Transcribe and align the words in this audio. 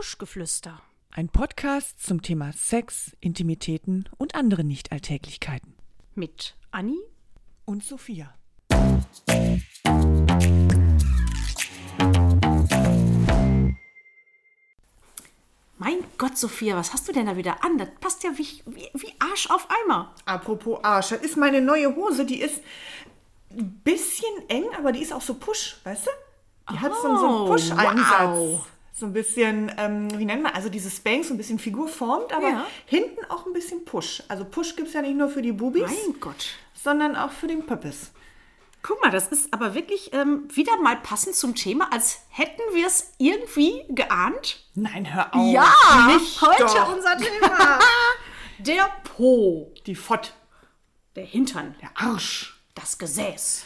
Puschgeflüster. 0.00 0.80
Ein 1.10 1.28
Podcast 1.28 2.02
zum 2.02 2.22
Thema 2.22 2.54
Sex, 2.54 3.14
Intimitäten 3.20 4.08
und 4.16 4.34
andere 4.34 4.64
Nichtalltäglichkeiten. 4.64 5.74
Mit 6.14 6.56
Anni 6.70 6.96
Und 7.66 7.84
Sophia. 7.84 8.32
Mein 15.78 16.04
Gott, 16.18 16.36
Sophia, 16.36 16.76
was 16.76 16.92
hast 16.92 17.08
du 17.08 17.12
denn 17.12 17.26
da 17.26 17.36
wieder 17.36 17.64
an? 17.64 17.78
Das 17.78 17.88
passt 18.00 18.22
ja 18.22 18.30
wie, 18.36 18.62
wie, 18.66 18.90
wie 18.92 19.14
Arsch 19.18 19.48
auf 19.50 19.66
Eimer. 19.70 20.14
Apropos 20.26 20.80
Arsch, 20.84 21.08
das 21.10 21.20
ist 21.22 21.36
meine 21.38 21.62
neue 21.62 21.94
Hose. 21.96 22.26
Die 22.26 22.40
ist 22.40 22.60
ein 23.50 23.80
bisschen 23.82 24.48
eng, 24.48 24.66
aber 24.76 24.92
die 24.92 25.00
ist 25.00 25.12
auch 25.12 25.22
so 25.22 25.34
push, 25.34 25.78
weißt 25.84 26.06
du? 26.06 26.10
Die 26.72 26.78
hat 26.78 26.92
so, 26.94 27.02
so 27.02 27.08
Oh, 27.08 27.36
einen 27.38 27.46
Push-Einsatz. 27.46 28.20
wow. 28.20 28.66
So 28.92 29.06
ein 29.06 29.12
bisschen, 29.12 29.72
ähm, 29.78 30.08
wie 30.18 30.24
nennt 30.24 30.42
man, 30.42 30.52
also 30.52 30.68
diese 30.68 30.90
Spanks, 30.90 31.28
so 31.28 31.34
ein 31.34 31.36
bisschen 31.38 31.58
figurformt, 31.58 32.32
aber 32.32 32.48
Ja. 32.48 32.66
hinten 32.86 33.24
auch 33.30 33.46
ein 33.46 33.52
bisschen 33.52 33.84
Push. 33.84 34.22
Also 34.28 34.44
Push 34.44 34.76
gibt 34.76 34.88
es 34.88 34.94
ja 34.94 35.02
nicht 35.02 35.16
nur 35.16 35.28
für 35.28 35.42
die 35.42 35.52
Bubis, 35.52 35.82
Mein 35.82 36.20
Gott. 36.20 36.46
sondern 36.74 37.16
auch 37.16 37.30
für 37.32 37.46
den 37.46 37.64
Pöppes. 37.66 38.10
Guck 38.82 39.02
mal, 39.02 39.10
das 39.10 39.28
ist 39.28 39.52
aber 39.52 39.74
wirklich 39.74 40.12
ähm, 40.14 40.48
wieder 40.54 40.76
mal 40.78 40.96
passend 40.96 41.34
zum 41.36 41.54
Thema, 41.54 41.92
als 41.92 42.20
hätten 42.30 42.62
wir 42.72 42.86
es 42.86 43.12
irgendwie 43.18 43.84
geahnt. 43.90 44.64
Nein, 44.74 45.12
hör 45.14 45.34
auf. 45.34 45.52
Ja, 45.52 46.06
nicht 46.08 46.40
heute 46.40 46.64
doch. 46.64 46.94
unser 46.94 47.16
Thema. 47.18 47.78
Der 48.58 48.90
Po, 49.04 49.72
Die 49.86 49.94
Fott, 49.94 50.34
der 51.16 51.24
Hintern, 51.24 51.74
der 51.80 51.90
Arsch, 51.94 52.60
das 52.74 52.98
Gesäß. 52.98 53.64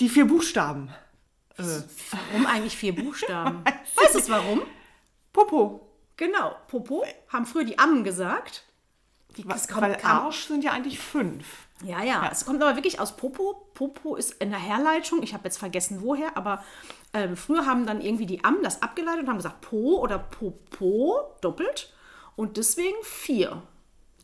die 0.00 0.08
vier 0.08 0.26
Buchstaben. 0.26 0.90
Warum 1.56 2.46
eigentlich 2.46 2.76
vier 2.76 2.94
Buchstaben? 2.94 3.64
Weißt 3.96 4.14
du 4.14 4.18
es 4.18 4.28
warum? 4.30 4.62
Popo. 5.32 5.88
Genau, 6.16 6.54
Popo 6.68 7.04
haben 7.28 7.46
früher 7.46 7.64
die 7.64 7.78
Ammen 7.78 8.04
gesagt. 8.04 8.64
Die, 9.36 9.42
das 9.46 9.66
kommt- 9.68 9.82
Weil 9.82 9.96
kam- 9.96 10.26
Arsch 10.26 10.44
sind 10.46 10.62
ja 10.62 10.72
eigentlich 10.72 10.98
fünf. 10.98 11.44
Ja, 11.84 12.02
ja, 12.04 12.28
es 12.30 12.46
kommt 12.46 12.62
aber 12.62 12.76
wirklich 12.76 13.00
aus 13.00 13.16
Popo. 13.16 13.68
Popo 13.74 14.14
ist 14.14 14.34
in 14.34 14.50
der 14.50 14.60
Herleitung, 14.60 15.22
ich 15.24 15.34
habe 15.34 15.44
jetzt 15.44 15.58
vergessen 15.58 16.02
woher, 16.02 16.36
aber 16.36 16.62
ähm, 17.12 17.36
früher 17.36 17.66
haben 17.66 17.84
dann 17.84 18.00
irgendwie 18.00 18.26
die 18.26 18.44
Ammen 18.44 18.62
das 18.62 18.80
abgeleitet 18.80 19.22
und 19.24 19.28
haben 19.28 19.36
gesagt 19.38 19.60
Po 19.60 19.98
oder 19.98 20.18
Popo, 20.20 21.36
doppelt. 21.40 21.92
Und 22.36 22.56
deswegen 22.56 22.96
vier. 23.02 23.60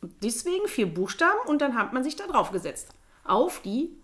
Und 0.00 0.14
deswegen 0.22 0.68
vier 0.68 0.86
Buchstaben 0.92 1.40
und 1.46 1.60
dann 1.60 1.74
hat 1.76 1.92
man 1.92 2.04
sich 2.04 2.14
da 2.16 2.26
drauf 2.26 2.52
gesetzt. 2.52 2.88
Auf 3.24 3.60
die 3.62 3.96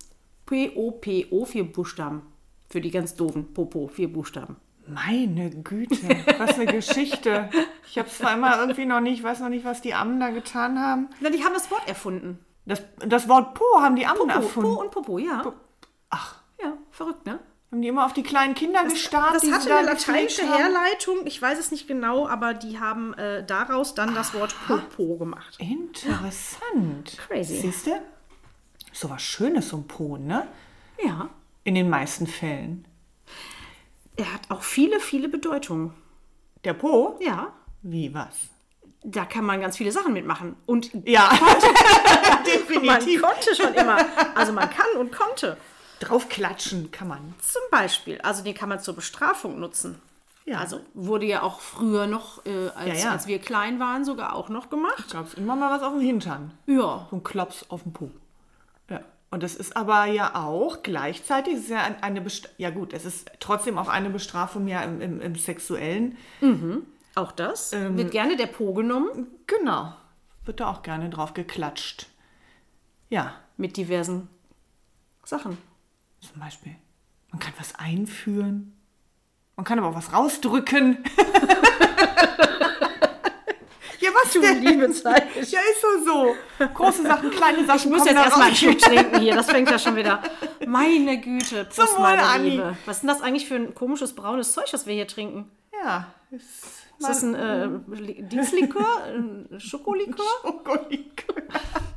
P-O-P-O, 0.47 1.45
vier 1.45 1.73
Buchstaben. 1.73 2.23
Für 2.69 2.81
die 2.81 2.91
ganz 2.91 3.14
doofen 3.14 3.53
Popo, 3.55 3.89
vier 3.89 4.12
Buchstaben. 4.12 4.56
Meine 4.89 5.50
Güte, 5.50 5.97
was 6.39 6.55
eine 6.59 6.67
Geschichte. 6.67 7.48
Ich 7.89 7.98
habe 7.98 8.09
es 8.09 8.19
zwar 8.19 8.34
immer 8.34 8.59
irgendwie 8.61 8.86
noch 8.86 9.00
nicht, 9.00 9.22
weiß 9.22 9.41
noch 9.41 9.48
nicht, 9.48 9.64
was 9.64 9.81
die 9.83 9.95
Ammen 9.95 10.20
da 10.20 10.31
getan 10.31 10.78
haben. 10.81 11.09
Na, 11.20 11.31
die 11.31 11.44
haben 11.44 11.55
das 11.55 11.70
Wort 11.70 11.89
erfunden. 11.89 12.39
Das, 12.67 12.83
das 12.98 13.28
Wort 13.28 13.55
Po 13.55 13.64
haben 13.81 13.97
die 13.97 14.06
Ammen 14.06 14.28
Po, 14.28 14.34
erfunden. 14.34 14.75
Po 14.75 14.81
und 14.81 14.91
Popo, 14.91 15.19
ja. 15.19 15.53
Ach, 16.11 16.37
Ja, 16.62 16.72
verrückt, 16.91 17.27
ne? 17.27 17.41
haben 17.72 17.83
die 17.83 17.89
immer 17.89 18.06
auf 18.06 18.12
die 18.12 18.22
kleinen 18.22 18.55
Kinder 18.55 18.84
gestarrt, 18.84 19.34
Das 19.34 19.42
die 19.42 19.53
hatte 19.53 19.75
eine 19.75 19.89
lateinische? 19.89 20.42
Herleitung, 20.42 21.27
ich 21.27 21.42
weiß 21.42 21.59
es 21.59 21.72
nicht 21.72 21.89
genau, 21.89 22.27
aber 22.28 22.55
die 22.55 22.78
haben 22.78 23.12
äh, 23.14 23.44
daraus 23.44 23.94
dann 23.94 24.14
das 24.14 24.34
Wort 24.34 24.55
Popo 24.69 25.17
gemacht. 25.17 25.59
Interessant. 25.59 27.19
Crazy. 27.27 27.56
Siehst 27.59 27.89
du? 27.89 27.91
So 28.92 29.11
was 29.11 29.20
Schönes, 29.22 29.69
so 29.69 29.78
ein 29.78 29.87
Po, 29.87 30.17
ne? 30.17 30.47
Ja. 31.05 31.28
In 31.67 31.75
den 31.75 31.91
meisten 31.91 32.28
Fällen. 32.28 32.86
Er 34.15 34.32
hat 34.32 34.43
auch 34.50 34.62
viele, 34.62 35.00
viele 35.00 35.28
Bedeutungen. 35.28 35.93
Der 36.62 36.75
Po? 36.75 37.19
Ja. 37.21 37.53
Wie 37.82 38.15
was? 38.15 38.34
Da 39.03 39.25
kann 39.25 39.44
man 39.44 39.60
ganz 39.60 39.76
viele 39.76 39.91
Sachen 39.91 40.12
mitmachen. 40.12 40.55
Und 40.66 40.93
Ja, 41.05 41.28
man 41.41 42.44
definitiv. 42.47 43.21
konnte 43.21 43.53
schon 43.56 43.75
immer. 43.75 43.99
Also 44.37 44.53
man 44.53 44.71
kann 44.71 44.87
und 45.00 45.10
konnte. 45.10 45.56
Draufklatschen 45.99 46.93
kann 46.93 47.09
man. 47.09 47.34
Zum 47.41 47.62
Beispiel, 47.72 48.21
also 48.21 48.44
den 48.44 48.55
kann 48.55 48.69
man 48.69 48.78
zur 48.78 48.94
Bestrafung 48.94 49.59
nutzen. 49.59 50.00
Ja. 50.44 50.59
Also 50.59 50.81
wurde 50.94 51.26
ja 51.26 51.43
auch 51.43 51.60
früher 51.60 52.06
noch, 52.06 52.47
äh, 52.47 52.69
als, 52.76 52.87
Ja, 53.00 53.06
ja. 53.06 53.10
als 53.10 53.26
wir 53.26 53.41
klein 53.41 53.81
waren, 53.81 54.05
sogar 54.05 54.37
auch 54.37 54.49
noch 54.50 54.71
gemacht. 54.71 55.10
Gab 55.12 55.26
es 55.26 55.34
immer 55.34 55.56
mal 55.56 55.71
was 55.76 55.82
auf 55.82 55.94
dem 55.94 56.00
Hintern. 56.03 56.53
Ja. 56.66 57.09
So 57.10 57.16
ein 57.16 57.25
Klops 57.25 57.66
auf 57.71 57.82
dem 57.82 57.93
Po. 57.93 58.10
Und 59.31 59.42
das 59.42 59.54
ist 59.56 59.76
aber 59.76 60.06
ja 60.06 60.34
auch 60.37 60.82
gleichzeitig, 60.82 61.54
ist 61.54 61.69
ja 61.69 61.82
ein- 61.82 62.03
eine 62.03 62.20
Best 62.20 62.48
ja 62.59 62.70
gut, 62.70 62.92
es 62.92 63.04
ist 63.04 63.31
trotzdem 63.41 63.76
auch 63.76 63.88
eine 63.88 64.09
Bestrafung 64.10 64.69
ja 64.69 64.82
im, 64.82 65.00
im, 65.00 65.20
im 65.20 65.34
Sexuellen. 65.37 66.16
Auch 67.16 67.32
das 67.32 67.72
wird 67.72 68.10
gerne 68.12 68.37
der 68.37 68.47
Po 68.47 68.72
genommen 68.75 69.26
Genau. 69.47 69.92
Wird 70.44 70.60
da 70.60 70.69
auch 70.70 70.82
gerne 70.82 71.10
drauf 71.10 71.34
geklatscht. 71.34 72.06
Ja, 73.09 73.34
mit 73.56 73.76
diversen 73.76 74.28
Sachen. 75.25 75.58
zum 76.20 76.41
Beispiel. 76.41 76.76
Man 77.31 77.41
kann 77.41 77.53
was 77.58 77.75
einführen. 77.75 78.72
Man 79.56 79.64
kann 79.64 79.78
aber 79.78 79.88
auch 79.88 79.94
was 79.97 80.12
rausdrücken. 80.12 80.98
was 84.22 84.32
Du 84.32 84.41
denn? 84.41 84.62
liebe 84.62 84.91
Zeit. 84.93 85.27
Ja, 85.37 85.60
ist 85.60 85.81
so 85.82 86.04
so. 86.04 86.66
Große 86.75 87.03
Sachen, 87.03 87.31
kleine 87.31 87.65
Sachen. 87.66 87.78
Ich 87.78 87.87
muss 87.87 88.04
jetzt 88.06 88.16
erstmal 88.16 88.47
einen. 88.49 88.56
Schluck 88.56 88.78
trinken 88.81 89.21
hier. 89.21 89.34
Das 89.34 89.47
fängt 89.50 89.71
ja 89.71 89.78
schon 89.78 89.97
wieder. 89.97 90.22
Meine 90.66 91.21
Güte, 91.21 91.65
Prost, 91.75 91.93
Zum 91.94 92.03
meine 92.03 92.22
Anni. 92.22 92.50
Liebe. 92.50 92.76
Was 92.87 92.97
ist 92.97 93.03
denn 93.03 93.09
das 93.09 93.21
eigentlich 93.22 93.47
für 93.49 93.56
ein 93.56 93.75
komisches 93.75 94.15
braunes 94.15 94.53
Zeug, 94.53 94.66
das 94.71 94.87
wir 94.87 94.94
hier 94.94 95.06
trinken? 95.09 95.50
Ja, 95.82 96.06
ist 96.31 96.44
Ist 96.99 97.09
das 97.09 97.22
ein 97.22 97.34
äh, 97.34 97.66
Li- 97.94 98.22
Dienstlikör? 98.22 99.05
Ein 99.15 99.49
Schokolikör? 99.60 100.25
Schokolikör. 100.43 101.43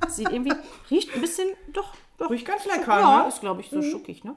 Sieht 0.09 0.29
irgendwie, 0.31 0.53
riecht 0.91 1.13
ein 1.15 1.21
bisschen, 1.21 1.49
doch, 1.71 1.93
doch. 2.17 2.29
Riecht 2.29 2.45
ganz 2.45 2.65
lecker, 2.65 2.99
Ja, 2.99 3.21
ne? 3.23 3.27
ist 3.29 3.39
glaube 3.39 3.61
ich 3.61 3.69
so 3.69 3.81
schuckig, 3.81 4.23
ne? 4.23 4.35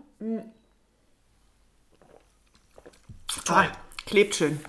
Toll. 3.44 3.69
Klebt 4.06 4.34
schön. 4.34 4.60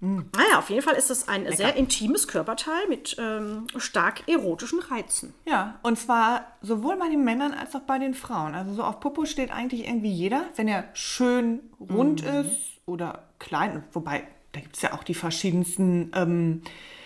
Naja, 0.00 0.58
auf 0.58 0.70
jeden 0.70 0.80
Fall 0.80 0.94
ist 0.94 1.10
es 1.10 1.28
ein 1.28 1.50
sehr 1.52 1.76
intimes 1.76 2.26
Körperteil 2.26 2.88
mit 2.88 3.16
ähm, 3.18 3.66
stark 3.76 4.26
erotischen 4.28 4.80
Reizen. 4.80 5.34
Ja, 5.44 5.78
und 5.82 5.98
zwar 5.98 6.46
sowohl 6.62 6.96
bei 6.96 7.08
den 7.10 7.22
Männern 7.22 7.52
als 7.52 7.74
auch 7.74 7.80
bei 7.80 7.98
den 7.98 8.14
Frauen. 8.14 8.54
Also 8.54 8.72
so 8.72 8.82
auf 8.82 9.00
Popo 9.00 9.26
steht 9.26 9.50
eigentlich 9.50 9.86
irgendwie 9.86 10.10
jeder, 10.10 10.44
wenn 10.56 10.68
er 10.68 10.84
schön 10.94 11.60
rund 11.78 12.22
ist 12.22 12.80
oder 12.86 13.28
klein. 13.38 13.84
Wobei, 13.92 14.26
da 14.52 14.60
gibt 14.60 14.76
es 14.76 14.82
ja 14.82 14.94
auch 14.94 15.04
die 15.04 15.14
verschiedensten 15.14 16.10
ähm, 16.14 16.62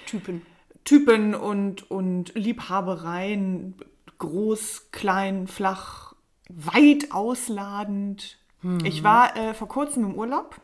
Typen. 0.06 0.42
Typen 0.84 1.34
und, 1.34 1.90
und 1.90 2.32
Liebhabereien. 2.36 3.74
Groß, 4.18 4.90
klein, 4.92 5.48
flach, 5.48 6.14
weit 6.48 7.10
ausladend. 7.10 8.38
Ich 8.84 9.02
war 9.02 9.36
äh, 9.36 9.52
vor 9.52 9.68
kurzem 9.68 10.04
im 10.04 10.14
Urlaub. 10.14 10.56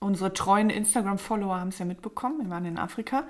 Unsere 0.00 0.32
treuen 0.32 0.70
Instagram-Follower 0.70 1.60
haben 1.60 1.68
es 1.68 1.78
ja 1.78 1.84
mitbekommen. 1.84 2.40
Wir 2.42 2.50
waren 2.50 2.64
in 2.64 2.78
Afrika. 2.78 3.24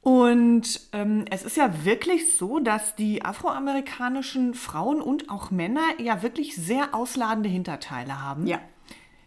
Und 0.00 0.80
ähm, 0.92 1.24
es 1.30 1.44
ist 1.44 1.56
ja 1.56 1.84
wirklich 1.84 2.36
so, 2.36 2.60
dass 2.60 2.94
die 2.94 3.24
afroamerikanischen 3.24 4.54
Frauen 4.54 5.00
und 5.00 5.30
auch 5.30 5.50
Männer 5.50 5.80
ja 5.98 6.22
wirklich 6.22 6.56
sehr 6.56 6.94
ausladende 6.94 7.48
Hinterteile 7.48 8.22
haben. 8.22 8.46
Ja. 8.46 8.60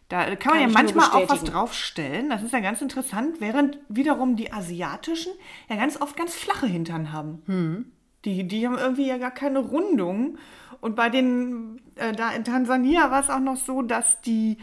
Da 0.09 0.24
kann 0.24 0.30
man 0.30 0.38
Kann 0.38 0.53
ja 0.53 0.68
ich 0.68 0.74
nur 0.74 0.84
manchmal 1.03 1.24
auch 1.24 1.30
was 1.30 1.44
draufstellen. 1.44 2.30
Das 2.30 2.44
ist 2.44 2.53
ja 2.53 2.59
ganz 2.59 2.81
interessant, 2.81 3.41
während 3.41 3.79
wiederum 3.90 4.35
die 4.35 4.53
asiatischen 4.53 5.34
ja 5.68 5.75
ganz 5.75 6.00
oft 6.00 6.16
ganz 6.16 6.35
flache 6.35 6.68
Hintern 6.68 7.12
haben. 7.12 7.41
Hm. 7.47 7.91
Die, 8.23 8.47
die 8.47 8.66
haben 8.66 8.78
irgendwie 8.78 9.08
ja 9.08 9.17
gar 9.17 9.32
keine 9.32 9.59
Rundung. 9.59 10.38
Und 10.79 10.96
bei 10.96 11.09
den, 11.09 11.82
äh, 11.96 12.14
da 12.14 12.32
in 12.32 12.43
Tansania 12.43 13.09
war 13.09 13.22
es 13.22 13.29
auch 13.29 13.40
noch 13.40 13.58
so, 13.58 13.82
dass 13.82 14.22
die, 14.22 14.58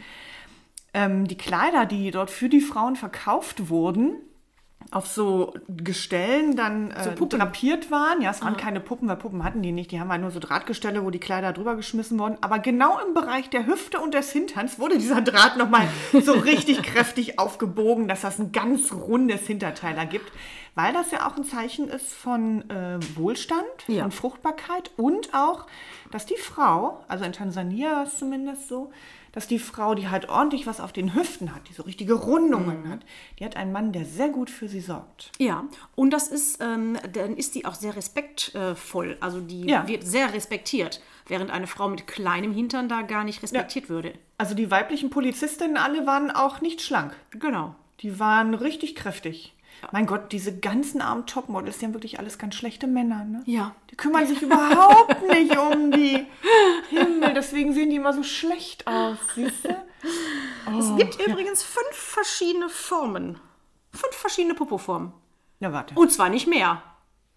ähm, 0.95 1.27
die 1.27 1.37
Kleider, 1.37 1.85
die 1.85 2.09
dort 2.09 2.31
für 2.31 2.49
die 2.49 2.61
Frauen 2.61 2.95
verkauft 2.95 3.69
wurden, 3.69 4.15
auf 4.91 5.07
so 5.07 5.53
Gestellen 5.67 6.55
dann 6.55 6.91
äh, 6.91 7.09
Puppen. 7.11 7.39
drapiert 7.39 7.89
waren. 7.89 8.21
Ja, 8.21 8.29
es 8.29 8.41
waren 8.43 8.55
keine 8.55 8.79
Puppen, 8.79 9.09
weil 9.09 9.15
Puppen 9.17 9.43
hatten 9.43 9.61
die 9.63 9.71
nicht. 9.71 9.91
Die 9.91 9.99
haben 9.99 10.09
halt 10.11 10.21
nur 10.21 10.29
so 10.31 10.39
Drahtgestelle, 10.39 11.03
wo 11.03 11.09
die 11.09 11.19
Kleider 11.19 11.53
drüber 11.53 11.75
geschmissen 11.75 12.19
wurden. 12.19 12.37
Aber 12.41 12.59
genau 12.59 12.99
im 13.05 13.13
Bereich 13.15 13.49
der 13.49 13.65
Hüfte 13.65 13.99
und 13.99 14.13
des 14.13 14.31
Hinterns 14.31 14.77
wurde 14.79 14.97
dieser 14.99 15.21
Draht 15.21 15.57
nochmal 15.57 15.87
so 16.23 16.31
richtig 16.51 16.83
kräftig 16.83 17.39
aufgebogen, 17.39 18.07
dass 18.07 18.21
das 18.21 18.37
ein 18.39 18.51
ganz 18.51 18.93
rundes 18.93 19.47
Hinterteil 19.47 19.97
ergibt. 19.97 20.31
Weil 20.75 20.93
das 20.93 21.09
ja 21.11 21.27
auch 21.27 21.35
ein 21.35 21.45
Zeichen 21.45 21.87
ist 21.87 22.13
von 22.13 22.69
äh, 22.69 22.99
Wohlstand, 23.15 23.65
Ja. 23.87 24.03
von 24.03 24.11
Fruchtbarkeit 24.11 24.91
und 24.97 25.33
auch, 25.33 25.65
dass 26.11 26.25
die 26.27 26.37
Frau, 26.37 27.03
also 27.07 27.25
in 27.25 27.31
Tansania 27.33 27.91
war 27.91 28.03
es 28.03 28.17
zumindest 28.17 28.67
so, 28.67 28.91
dass 29.35 29.47
die 29.47 29.59
Frau, 29.59 29.93
die 29.93 30.07
halt 30.09 30.29
ordentlich 30.29 30.65
was 30.65 30.79
auf 30.79 30.93
den 30.93 31.13
Hüften 31.13 31.53
hat, 31.53 31.67
die 31.69 31.73
so 31.73 31.83
richtige 31.83 32.13
Rundungen 32.13 32.89
hat, 32.89 33.01
die 33.37 33.45
hat 33.45 33.55
einen 33.57 33.71
Mann, 33.73 33.91
der 33.91 34.05
sehr 34.05 34.29
gut 34.29 34.49
für 34.49 34.67
sie 34.67 34.79
sorgt. 34.79 35.31
Ja, 35.37 35.65
und 35.95 36.11
das 36.11 36.29
ist, 36.29 36.59
ähm, 36.61 36.97
dann 37.13 37.35
ist 37.37 37.53
die 37.53 37.65
auch 37.65 37.75
sehr 37.75 37.95
respektvoll. 37.95 39.17
Also 39.19 39.41
die 39.41 39.65
Ja. 39.67 39.87
wird 39.87 40.03
sehr 40.03 40.33
respektiert, 40.33 41.01
während 41.27 41.51
eine 41.51 41.67
Frau 41.67 41.89
mit 41.89 42.07
kleinem 42.07 42.53
Hintern 42.53 42.89
da 42.89 43.01
gar 43.01 43.23
nicht 43.23 43.43
respektiert 43.43 43.89
würde. 43.89 44.13
Also 44.37 44.55
die 44.55 44.71
weiblichen 44.71 45.09
Polizistinnen 45.09 45.77
alle 45.77 46.05
waren 46.07 46.31
auch 46.31 46.61
nicht 46.61 46.81
schlank. 46.81 47.15
Genau. 47.31 47.75
Die 48.01 48.19
waren 48.19 48.53
richtig 48.53 48.95
kräftig. 48.95 49.53
Mein 49.91 50.05
Gott, 50.07 50.31
diese 50.31 50.57
ganzen 50.59 51.01
armen 51.01 51.25
Topmodels, 51.25 51.77
die 51.77 51.85
haben 51.85 51.93
wirklich 51.93 52.19
alles 52.19 52.37
ganz 52.37 52.55
schlechte 52.55 52.87
Männer, 52.87 53.23
ne? 53.23 53.43
Ja. 53.45 53.75
Die 53.91 53.95
kümmern 53.95 54.25
sich 54.27 54.41
überhaupt 54.41 55.21
nicht 55.29 55.55
um 55.57 55.91
die. 55.91 56.25
Himmel, 56.89 57.33
deswegen 57.33 57.73
sehen 57.73 57.89
die 57.89 57.97
immer 57.97 58.13
so 58.13 58.23
schlecht 58.23 58.87
aus, 58.87 59.17
siehst 59.35 59.65
du? 59.65 59.75
Es 60.77 60.95
gibt 60.97 61.25
übrigens 61.25 61.63
fünf 61.63 61.95
verschiedene 61.95 62.69
Formen. 62.69 63.39
Fünf 63.91 64.15
verschiedene 64.15 64.55
Popoformen. 64.55 65.13
Ja, 65.59 65.71
warte. 65.71 65.95
Und 65.95 66.11
zwar 66.11 66.29
nicht 66.29 66.47
mehr. 66.47 66.81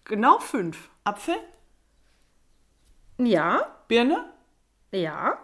Genau 0.05 0.39
fünf. 0.39 0.89
Apfel, 1.03 1.35
Ja, 3.17 3.75
Birne, 3.87 4.25
ja. 4.91 5.37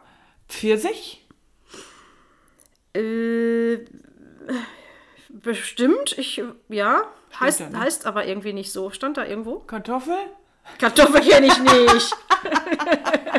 Pfirsich, 0.47 1.21
Äh, 2.93 3.85
bestimmt. 5.41 6.17
Ich, 6.17 6.41
ja. 6.69 7.03
Heißt, 7.39 7.59
da, 7.59 7.69
ne? 7.69 7.79
heißt 7.79 8.05
aber 8.05 8.25
irgendwie 8.25 8.53
nicht 8.53 8.71
so. 8.71 8.89
Stand 8.91 9.17
da 9.17 9.25
irgendwo? 9.25 9.59
Kartoffel. 9.59 10.17
Kartoffel 10.79 11.21
kenne 11.21 11.47
ich 11.47 11.59
nicht. 11.59 12.15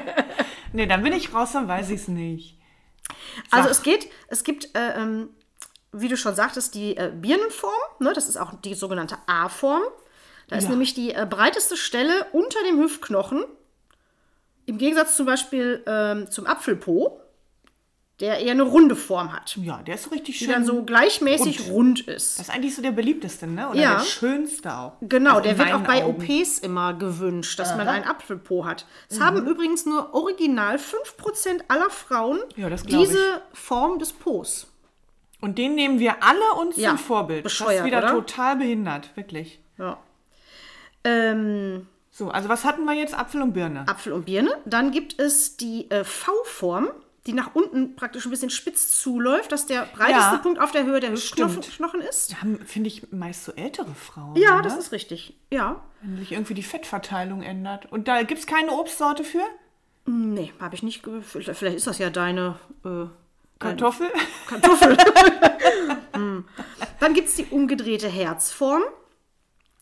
Nee, 0.72 0.86
dann 0.86 1.02
bin 1.02 1.14
ich 1.14 1.32
raus, 1.32 1.52
dann 1.52 1.68
weiß 1.68 1.88
ich 1.88 2.02
es 2.02 2.08
nicht. 2.08 2.58
Also 3.50 3.68
Sag. 3.68 3.70
es 3.70 3.82
geht, 3.82 4.10
es 4.28 4.44
gibt, 4.44 4.74
äh, 4.76 5.00
ähm, 5.00 5.30
wie 5.92 6.08
du 6.08 6.18
schon 6.18 6.34
sagtest, 6.34 6.74
die 6.74 6.98
äh, 6.98 7.10
Birnenform, 7.14 7.72
ne, 7.98 8.12
das 8.12 8.28
ist 8.28 8.36
auch 8.36 8.52
die 8.60 8.74
sogenannte 8.74 9.16
A-Form. 9.26 9.82
Da 10.48 10.56
ist 10.56 10.64
Ja. 10.64 10.70
nämlich 10.70 10.92
die 10.92 11.14
äh, 11.14 11.26
breiteste 11.28 11.78
Stelle 11.78 12.26
unter 12.32 12.58
dem 12.68 12.78
Hüftknochen. 12.78 13.44
Im 14.66 14.76
Gegensatz 14.76 15.16
zum 15.16 15.24
Beispiel 15.24 15.82
ähm, 15.86 16.30
zum 16.30 16.46
Apfelpo, 16.46 17.22
der 18.20 18.38
eher 18.40 18.52
eine 18.52 18.62
runde 18.62 18.96
Form 18.96 19.30
hat. 19.32 19.56
Ja, 19.58 19.82
der 19.82 19.96
ist 19.96 20.04
so 20.04 20.10
richtig 20.10 20.38
Die 20.38 20.44
schön. 20.44 20.52
dann 20.54 20.64
so 20.64 20.82
gleichmäßig 20.84 21.68
rund, 21.70 22.00
ist. 22.00 22.38
das 22.38 22.48
ist 22.48 22.54
eigentlich 22.54 22.74
so 22.74 22.80
der 22.80 22.92
beliebteste, 22.92 23.46
ne? 23.46 23.68
Oder 23.68 23.78
Ja. 23.78 23.94
der 23.96 24.04
schönste 24.04 24.74
auch. 24.74 24.92
Genau, 25.02 25.32
Also 25.36 25.42
der 25.42 25.58
wird 25.58 25.72
auch 25.74 25.80
bei 25.82 26.02
Augen. 26.02 26.18
Mhm. 26.24 26.30
OPs 26.40 26.58
immer 26.60 26.94
gewünscht, 26.94 27.58
dass 27.58 27.76
man 27.76 27.86
einen 27.88 28.04
Apfelpo 28.04 28.64
hat. 28.64 28.86
Es 29.10 29.20
haben 29.20 29.46
übrigens 29.46 29.84
nur 29.84 30.14
original 30.14 30.78
5% 30.78 31.64
aller 31.68 31.90
Frauen 31.90 32.38
Ja, 32.56 32.70
das 32.70 32.84
diese 32.84 33.42
Form 33.52 33.98
des 33.98 34.12
Pos. 34.14 34.68
Und 35.42 35.58
den 35.58 35.74
nehmen 35.74 35.98
wir 35.98 36.22
alle 36.22 36.58
uns 36.58 36.78
Ja, 36.78 36.88
zum 36.90 36.98
Vorbild. 36.98 37.44
das 37.44 37.52
bescheuert, 37.52 37.80
ist 37.80 37.84
wieder 37.84 37.98
oder? 37.98 38.08
total 38.12 38.56
behindert, 38.56 39.14
wirklich. 39.14 39.60
Ja. 39.78 39.98
Ähm, 41.04 41.86
So, 42.10 42.30
also 42.30 42.48
was 42.48 42.64
hatten 42.64 42.84
wir 42.86 42.94
jetzt? 42.94 43.12
Apfel 43.16 43.42
und 43.42 43.52
Birne. 43.52 43.84
Apfel 43.86 44.14
und 44.14 44.24
Birne. 44.24 44.50
Dann 44.64 44.90
gibt 44.90 45.20
es 45.20 45.58
die 45.58 45.90
äh, 45.90 46.02
V-Form, 46.02 46.88
die 47.26 47.32
nach 47.32 47.54
unten 47.54 47.96
praktisch 47.96 48.24
ein 48.24 48.30
bisschen 48.30 48.50
spitz 48.50 49.00
zuläuft, 49.00 49.50
dass 49.50 49.66
der 49.66 49.86
breiteste 49.86 50.36
Ja, 50.36 50.38
Punkt 50.38 50.60
auf 50.60 50.70
der 50.70 50.84
Höhe 50.84 51.00
der 51.00 51.10
Hüftknochen 51.10 52.00
ist. 52.00 52.32
Da 52.32 52.42
haben, 52.42 52.58
finde 52.64 52.88
ich, 52.88 53.12
meist 53.12 53.44
so 53.44 53.52
ältere 53.52 53.94
Frauen. 53.94 54.36
Ja, 54.36 54.56
ne? 54.56 54.62
das 54.62 54.76
ist 54.76 54.92
richtig. 54.92 55.36
Ja. 55.50 55.82
Wenn 56.02 56.18
sich 56.18 56.32
irgendwie 56.32 56.54
die 56.54 56.62
Fettverteilung 56.62 57.42
ändert. 57.42 57.86
Und 57.90 58.08
da 58.08 58.22
gibt 58.22 58.40
es 58.40 58.46
keine 58.46 58.72
Obstsorte 58.72 59.24
für? 59.24 59.42
Nee, 60.06 60.52
habe 60.60 60.74
ich 60.76 60.82
nicht. 60.82 61.04
Vielleicht 61.22 61.62
ist 61.62 61.86
das 61.86 61.98
ja 61.98 62.10
deine 62.10 62.56
äh, 62.84 63.06
Kartoffel? 63.58 64.08
Kartoffel. 64.46 64.96
Hm. 66.14 66.44
Dann 67.00 67.14
gibt 67.14 67.28
es 67.28 67.34
die 67.34 67.46
umgedrehte 67.46 68.08
Herzform. 68.08 68.82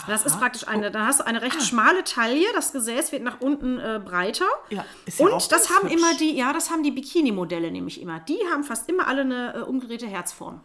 Das 0.08 0.26
ist 0.26 0.38
praktisch 0.38 0.66
eine, 0.68 0.90
dann 0.90 1.06
hast 1.06 1.20
du 1.20 1.26
eine 1.26 1.38
Ah. 1.38 1.42
recht 1.42 1.62
schmale 1.62 2.02
Taille, 2.04 2.44
das 2.54 2.72
Gesäß 2.72 3.12
wird 3.12 3.22
nach 3.22 3.40
unten 3.40 3.78
äh, 3.78 4.00
breiter. 4.04 4.44
Ja, 4.68 4.84
ist 5.06 5.18
ja 5.20 5.24
Und 5.26 5.32
auch 5.32 5.46
das 5.48 5.70
haben 5.70 5.88
hübsch. 5.88 5.94
immer 5.94 6.14
die, 6.16 6.36
ja, 6.36 6.52
das 6.52 6.70
haben 6.70 6.82
die 6.82 6.90
Bikini-Modelle 6.90 7.70
nämlich 7.70 8.00
immer. 8.02 8.20
Die 8.20 8.38
haben 8.52 8.64
fast 8.64 8.88
immer 8.90 9.06
alle 9.06 9.22
eine 9.22 9.54
äh, 9.54 9.58
umgedrehte 9.60 10.06
Herzform. 10.06 10.60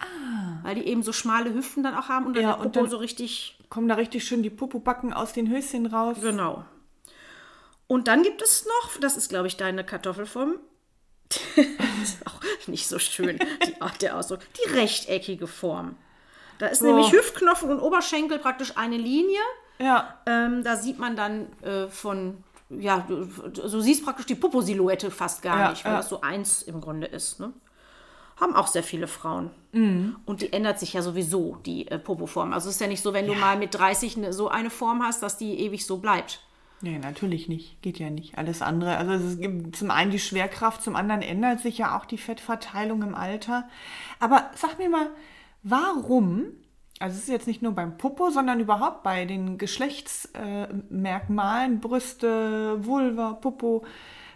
Weil 0.63 0.75
die 0.75 0.87
eben 0.87 1.03
so 1.03 1.13
schmale 1.13 1.53
Hüften 1.53 1.83
dann 1.83 1.95
auch 1.95 2.09
haben 2.09 2.25
und 2.25 2.35
dann 2.35 2.45
Ah. 2.45 2.49
Ja, 2.49 2.53
und 2.55 2.75
dann- 2.75 2.89
so 2.89 2.97
richtig, 2.97 3.55
Kommen 3.69 3.87
da 3.87 3.95
richtig 3.95 4.25
schön 4.25 4.41
die 4.41 4.49
Popobacken 4.49 5.13
aus 5.13 5.31
den 5.31 5.47
Höschen 5.49 5.85
raus? 5.85 6.17
genau. 6.21 6.65
Und 7.87 8.07
dann 8.07 8.23
gibt 8.23 8.41
es 8.41 8.65
noch, 8.65 8.97
das 8.99 9.15
ist 9.15 9.29
glaube 9.29 9.47
ich 9.47 9.57
deine 9.57 9.83
Kartoffelform, 9.85 10.55
das 11.29 11.65
ist 12.03 12.25
auch 12.27 12.39
nicht 12.67 12.87
so 12.87 12.97
schön, 12.99 13.39
die 13.67 13.79
Art 13.81 14.01
der 14.01 14.17
Ausdruck, 14.17 14.39
die 14.55 14.69
rechteckige 14.71 15.47
Form. 15.47 15.95
Da 16.59 16.67
ist 16.67 16.81
nämlich 16.81 17.11
Hüftknochen 17.11 17.71
und 17.71 17.79
Oberschenkel 17.79 18.37
praktisch 18.37 18.77
eine 18.77 18.97
Linie. 18.97 19.39
Ja. 19.79 20.13
Ähm, 20.25 20.63
da 20.63 20.75
sieht 20.75 20.99
man 20.99 21.15
dann 21.15 21.47
äh, 21.63 21.87
von, 21.87 22.43
ja, 22.69 23.05
du, 23.07 23.25
du 23.25 23.79
siehst 23.79 24.03
praktisch 24.03 24.25
die 24.25 24.35
Popo-Silhouette 24.35 25.09
fast 25.09 25.41
gar 25.41 25.59
Ja, 25.59 25.69
nicht, 25.71 25.85
weil 25.85 25.93
ja. 25.93 25.97
das 25.97 26.09
so 26.09 26.21
eins 26.21 26.61
im 26.61 26.81
Grunde 26.81 27.07
ist. 27.07 27.39
Ne? 27.39 27.53
Haben 28.39 28.55
auch 28.55 28.67
sehr 28.67 28.83
viele 28.83 29.07
Frauen. 29.07 29.51
Mhm. 29.71 30.17
Und 30.25 30.41
die 30.41 30.51
ändert 30.51 30.79
sich 30.79 30.93
ja 30.93 31.01
sowieso, 31.01 31.57
die 31.65 31.87
äh, 31.87 31.97
Popo-Form. 31.97 32.53
Also 32.53 32.67
es 32.67 32.75
ist 32.75 32.81
ja 32.81 32.87
nicht 32.87 33.01
so, 33.01 33.13
wenn 33.13 33.25
du 33.25 33.35
mal 33.35 33.57
mit 33.57 33.73
30 33.73 34.17
ne, 34.17 34.33
so 34.33 34.49
eine 34.49 34.69
Form 34.69 35.01
hast, 35.01 35.23
dass 35.23 35.37
die 35.37 35.61
ewig 35.61 35.85
so 35.85 35.97
bleibt. 35.97 36.41
Nee, 36.81 36.97
natürlich 36.97 37.47
nicht. 37.47 37.81
Geht 37.81 37.99
ja 37.99 38.09
nicht. 38.09 38.37
Alles 38.37 38.61
andere. 38.61 38.97
Also 38.97 39.13
es 39.13 39.39
gibt 39.39 39.75
zum 39.75 39.91
einen 39.91 40.11
die 40.11 40.19
Schwerkraft, 40.19 40.81
zum 40.81 40.95
anderen 40.95 41.21
ändert 41.21 41.59
sich 41.61 41.77
ja 41.77 41.97
auch 41.97 42.05
die 42.05 42.17
Fettverteilung 42.17 43.01
im 43.01 43.15
Alter. 43.15 43.67
Aber 44.19 44.49
sag 44.55 44.77
mir 44.77 44.89
mal, 44.89 45.07
warum, 45.63 46.45
also 46.99 47.15
es 47.15 47.23
ist 47.23 47.29
jetzt 47.29 47.47
nicht 47.47 47.61
nur 47.61 47.73
beim 47.73 47.97
Popo, 47.97 48.29
sondern 48.29 48.59
überhaupt 48.59 49.03
bei 49.03 49.25
den 49.25 49.57
Geschlechtsmerkmalen, 49.57 51.73
äh, 51.73 51.77
Brüste, 51.77 52.85
Vulva, 52.85 53.33
Popo, 53.33 53.85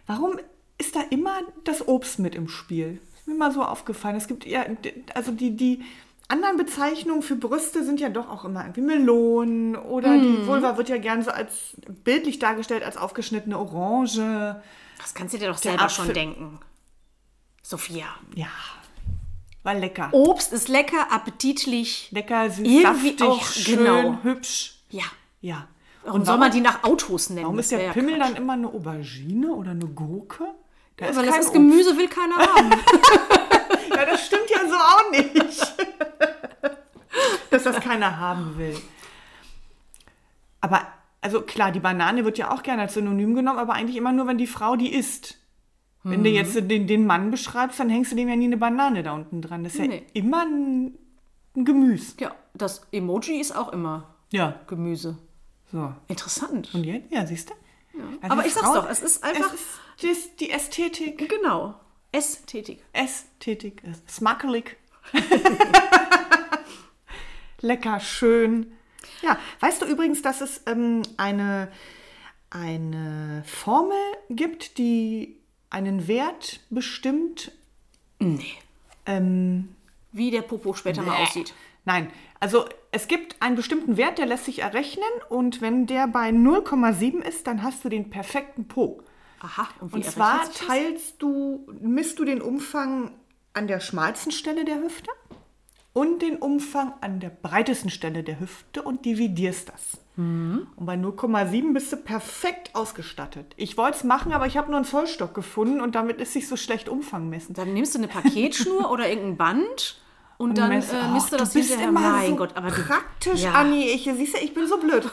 warum 0.07 0.39
ist 0.77 0.95
da 0.95 1.01
immer 1.09 1.39
das 1.63 1.87
Obst 1.87 2.19
mit 2.19 2.35
im 2.35 2.47
Spiel? 2.47 3.01
Ist 3.15 3.27
mir 3.27 3.35
mal 3.35 3.51
so 3.51 3.63
aufgefallen. 3.63 4.15
Es 4.15 4.27
gibt 4.27 4.45
ja, 4.45 4.65
also 5.13 5.31
die, 5.31 5.55
die 5.55 5.83
anderen 6.27 6.57
Bezeichnungen 6.57 7.21
für 7.21 7.35
Brüste 7.35 7.83
sind 7.83 7.99
ja 7.99 8.09
doch 8.09 8.29
auch 8.29 8.45
immer 8.45 8.61
irgendwie 8.61 8.81
Melonen 8.81 9.75
oder 9.75 10.17
die 10.17 10.47
Vulva 10.47 10.77
wird 10.77 10.89
ja 10.89 10.97
gern 10.97 11.23
so 11.23 11.31
als 11.31 11.75
bildlich 12.03 12.39
dargestellt 12.39 12.83
als 12.83 12.97
aufgeschnittene 12.97 13.57
Orange. 13.57 14.61
Das 14.97 15.13
kannst 15.13 15.33
du 15.33 15.37
dir 15.37 15.49
doch 15.49 15.57
selber 15.57 15.83
Apfel- 15.83 16.05
schon 16.05 16.13
denken. 16.13 16.59
Sophia. 17.61 18.05
Ja, 18.35 18.47
war 19.63 19.73
lecker. 19.73 20.09
Obst 20.11 20.53
ist 20.53 20.67
lecker, 20.67 21.11
appetitlich. 21.11 22.09
Lecker, 22.11 22.49
süß, 22.49 22.67
Irgendwie 22.67 23.09
saftig, 23.09 23.21
auch, 23.23 23.45
schön, 23.45 23.77
genau. 23.77 24.17
hübsch. 24.23 24.75
Ja. 24.89 25.03
Ja. 25.41 25.67
Warum 26.05 26.25
soll 26.25 26.37
man 26.37 26.51
die 26.51 26.59
nach 26.59 26.83
Autos 26.83 27.29
nennen? 27.29 27.45
Warum 27.45 27.59
ist 27.59 27.71
der 27.71 27.81
ja 27.81 27.93
Pimmel 27.93 28.17
Quatsch. 28.17 28.27
dann 28.27 28.35
immer 28.35 28.53
eine 28.53 28.67
Aubergine 28.67 29.53
oder 29.53 29.71
eine 29.71 29.85
Gurke? 29.85 30.45
Da 30.97 31.15
Weil 31.15 31.25
das 31.25 31.37
ist. 31.37 31.53
Gemüse, 31.53 31.97
will 31.97 32.07
keiner 32.07 32.37
haben. 32.37 32.71
Ja, 33.95 34.05
das 34.05 34.25
stimmt 34.25 34.49
ja 34.49 34.67
so 34.67 34.75
auch 34.75 35.11
nicht. 35.11 35.35
Dass 37.51 37.63
das 37.63 37.79
keiner 37.79 38.17
haben 38.17 38.57
will. 38.57 38.75
Aber, 40.61 40.87
also 41.21 41.41
klar, 41.41 41.71
die 41.71 41.79
Banane 41.79 42.25
wird 42.25 42.37
ja 42.37 42.51
auch 42.51 42.63
gerne 42.63 42.83
als 42.83 42.95
Synonym 42.95 43.35
genommen, 43.35 43.59
aber 43.59 43.73
eigentlich 43.73 43.97
immer 43.97 44.11
nur, 44.11 44.25
wenn 44.27 44.37
die 44.37 44.47
Frau 44.47 44.75
die 44.75 44.93
isst. 44.93 45.37
Wenn 46.03 46.23
du 46.23 46.29
Mhm. 46.29 46.35
jetzt 46.35 46.55
den, 46.55 46.85
den 46.87 47.05
Mann 47.07 47.31
beschreibst, 47.31 47.79
dann 47.79 47.89
hängst 47.89 48.11
du 48.11 48.15
dem 48.17 48.27
ja 48.27 48.35
nie 48.35 48.45
eine 48.45 48.57
Banane 48.57 49.03
da 49.03 49.13
unten 49.13 49.41
dran. 49.41 49.63
Das 49.63 49.75
ist 49.75 49.79
Nee. 49.79 49.95
ja 49.95 50.01
immer 50.13 50.45
ein, 50.45 50.97
ein 51.55 51.63
Gemüse. 51.65 52.15
ja, 52.19 52.35
das 52.53 52.85
Emoji 52.91 53.39
ist 53.39 53.55
auch 53.55 53.71
immer 53.71 54.13
Ja. 54.31 54.59
Gemüse. 54.67 55.17
So. 55.71 55.93
Interessant. 56.09 56.73
Und 56.73 56.83
jetzt? 56.83 57.09
Ja, 57.11 57.25
siehst 57.25 57.49
du? 57.49 57.53
Also 58.21 58.33
Aber 58.33 58.45
ich 58.45 58.53
sag's 58.53 58.65
Frauen- 58.67 58.75
doch, 58.83 58.89
es 58.89 59.01
ist 59.01 59.23
einfach- 59.23 59.53
Es 59.53 60.03
ist 60.03 60.39
die, 60.41 60.45
die 60.45 60.51
Ästhetik. 60.51 61.29
Genau. 61.29 61.75
Ästhetik. 62.11 62.83
Ästhetik 62.91 63.81
ist 63.83 64.09
smackelig. 64.09 64.75
Lecker, 67.61 67.99
schön. 67.99 68.73
Ja, 69.21 69.37
weißt 69.61 69.81
du 69.81 69.85
übrigens, 69.85 70.21
dass 70.21 70.41
es 70.41 70.61
ähm, 70.65 71.01
eine, 71.17 71.71
eine 72.49 73.43
Formel 73.45 73.95
gibt, 74.29 74.77
die 74.77 75.37
einen 75.73 76.07
Wert 76.07 76.61
bestimmt? 76.69 77.51
Nee. 78.19 78.53
Ähm, 79.05 79.75
Wie 80.11 80.31
der 80.31 80.41
Popo 80.41 80.73
später 80.73 81.01
mal 81.01 81.21
aussieht. 81.23 81.53
Nein, 81.85 82.11
also 82.39 82.65
es 82.91 83.07
gibt 83.07 83.41
einen 83.41 83.55
bestimmten 83.55 83.97
Wert, 83.97 84.17
der 84.17 84.25
lässt 84.25 84.45
sich 84.45 84.59
errechnen 84.59 85.09
und 85.29 85.61
wenn 85.61 85.85
der 85.87 86.07
bei 86.07 86.29
0,7 86.29 87.21
ist, 87.21 87.47
dann 87.47 87.63
hast 87.63 87.83
du 87.83 87.89
den 87.89 88.09
perfekten 88.09 88.67
Po. 88.67 89.01
Aha. 89.41 89.67
Und, 89.81 89.93
Und 89.93 90.05
zwar 90.05 90.49
teilst 90.51 91.21
du, 91.21 91.67
misst 91.81 92.19
du 92.19 92.25
den 92.25 92.41
Umfang 92.41 93.11
an 93.53 93.67
der 93.67 93.81
schmalsten 93.81 94.31
Stelle 94.31 94.63
der 94.63 94.81
Hüfte 94.81 95.09
und 95.91 96.21
den 96.21 96.37
Umfang 96.37 96.93
an 97.01 97.19
der 97.19 97.29
breitesten 97.29 97.89
Stelle 97.89 98.23
der 98.23 98.39
Hüfte 98.39 98.81
und 98.81 99.05
dividierst 99.05 99.69
das. 99.69 100.02
Und 100.15 100.67
bei 100.77 100.93
0,7 100.93 101.73
bist 101.73 101.91
du 101.91 101.97
perfekt 101.97 102.75
ausgestattet. 102.75 103.53
Ich 103.57 103.77
wollte 103.77 103.97
es 103.97 104.03
machen, 104.03 104.31
aber 104.31 104.45
ich 104.45 104.57
habe 104.57 104.67
nur 104.67 104.77
einen 104.77 104.85
Vollstock 104.85 105.33
gefunden 105.33 105.81
und 105.81 105.95
damit 105.95 106.21
ist 106.21 106.33
sich 106.33 106.47
so 106.47 106.55
schlecht 106.55 106.87
Umfang 106.87 107.29
messen. 107.29 107.55
Dann 107.55 107.73
nimmst 107.73 107.95
du 107.95 107.97
eine 107.97 108.07
Paketschnur 108.07 108.91
oder 108.91 109.09
irgendein 109.09 109.37
Band 109.37 109.99
und 110.37 110.57
dann 110.57 110.71
äh, 110.71 110.75
misst 110.75 110.91
Och, 110.93 111.29
du 111.31 111.37
das 111.37 111.53
du 111.53 111.59
bist 111.59 111.69
hinterher. 111.71 111.89
immer 111.89 111.99
mein 111.99 112.29
so 112.31 112.35
Gott, 112.35 112.55
aber 112.55 112.69
du, 112.69 112.83
praktisch, 112.83 113.41
Ja. 113.41 113.53
Anni. 113.53 113.85
Ich, 113.89 114.03
siehst 114.03 114.35
du, 114.35 114.43
ich 114.43 114.53
bin 114.53 114.67
so 114.67 114.77
blöd. 114.77 115.09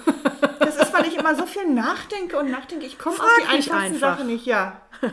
Das 0.59 0.76
ist, 0.76 0.92
weil 0.92 1.07
ich 1.07 1.16
immer 1.16 1.35
so 1.35 1.47
viel 1.47 1.66
nachdenke 1.73 2.38
und 2.38 2.50
nachdenke. 2.50 2.85
Ich 2.85 2.99
komme 2.99 3.16
auf 3.16 3.25
die 3.40 3.47
einfachsten 3.47 3.73
einfach. 3.95 3.99
Sachen 4.19 4.26
nicht. 4.26 4.45
Ja, 4.45 4.83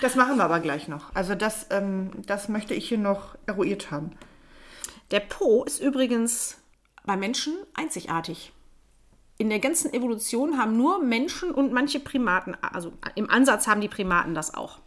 das 0.00 0.16
machen 0.16 0.36
wir 0.36 0.44
aber 0.44 0.58
gleich 0.58 0.88
noch. 0.88 1.14
Also 1.14 1.36
das, 1.36 1.68
ähm, 1.70 2.10
das 2.26 2.48
möchte 2.48 2.74
ich 2.74 2.88
hier 2.88 2.98
noch 2.98 3.36
eruiert 3.46 3.92
haben. 3.92 4.10
Der 5.12 5.20
Po 5.20 5.62
ist 5.62 5.80
übrigens 5.80 6.58
bei 7.04 7.16
Menschen 7.16 7.54
einzigartig. 7.74 8.52
In 9.38 9.48
der 9.50 9.58
ganzen 9.58 9.92
Evolution 9.92 10.58
haben 10.58 10.76
nur 10.76 11.02
Menschen 11.02 11.50
und 11.50 11.72
manche 11.72 11.98
Primaten, 12.00 12.56
also 12.60 12.92
im 13.16 13.28
Ansatz 13.30 13.66
haben 13.66 13.80
die 13.80 13.88
Primaten 13.88 14.34
das 14.34 14.54
auch. 14.54 14.78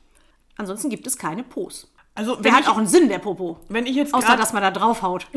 Ansonsten 0.58 0.90
gibt 0.90 1.06
es 1.08 1.18
keine 1.18 1.44
Pos. 1.44 1.92
Also 2.14 2.38
Der 2.38 2.54
hat 2.54 2.62
ich, 2.62 2.70
auch 2.70 2.78
einen 2.78 2.88
Sinn, 2.88 3.10
der 3.10 3.20
Popo. 3.20 3.60
wenn 3.68 3.86
ich 3.86 3.96
jetzt 3.96 4.14
Außer, 4.14 4.28
grad- 4.28 4.40
dass 4.40 4.54
man 4.54 4.62
da 4.62 4.72
draufhaut. 4.72 5.28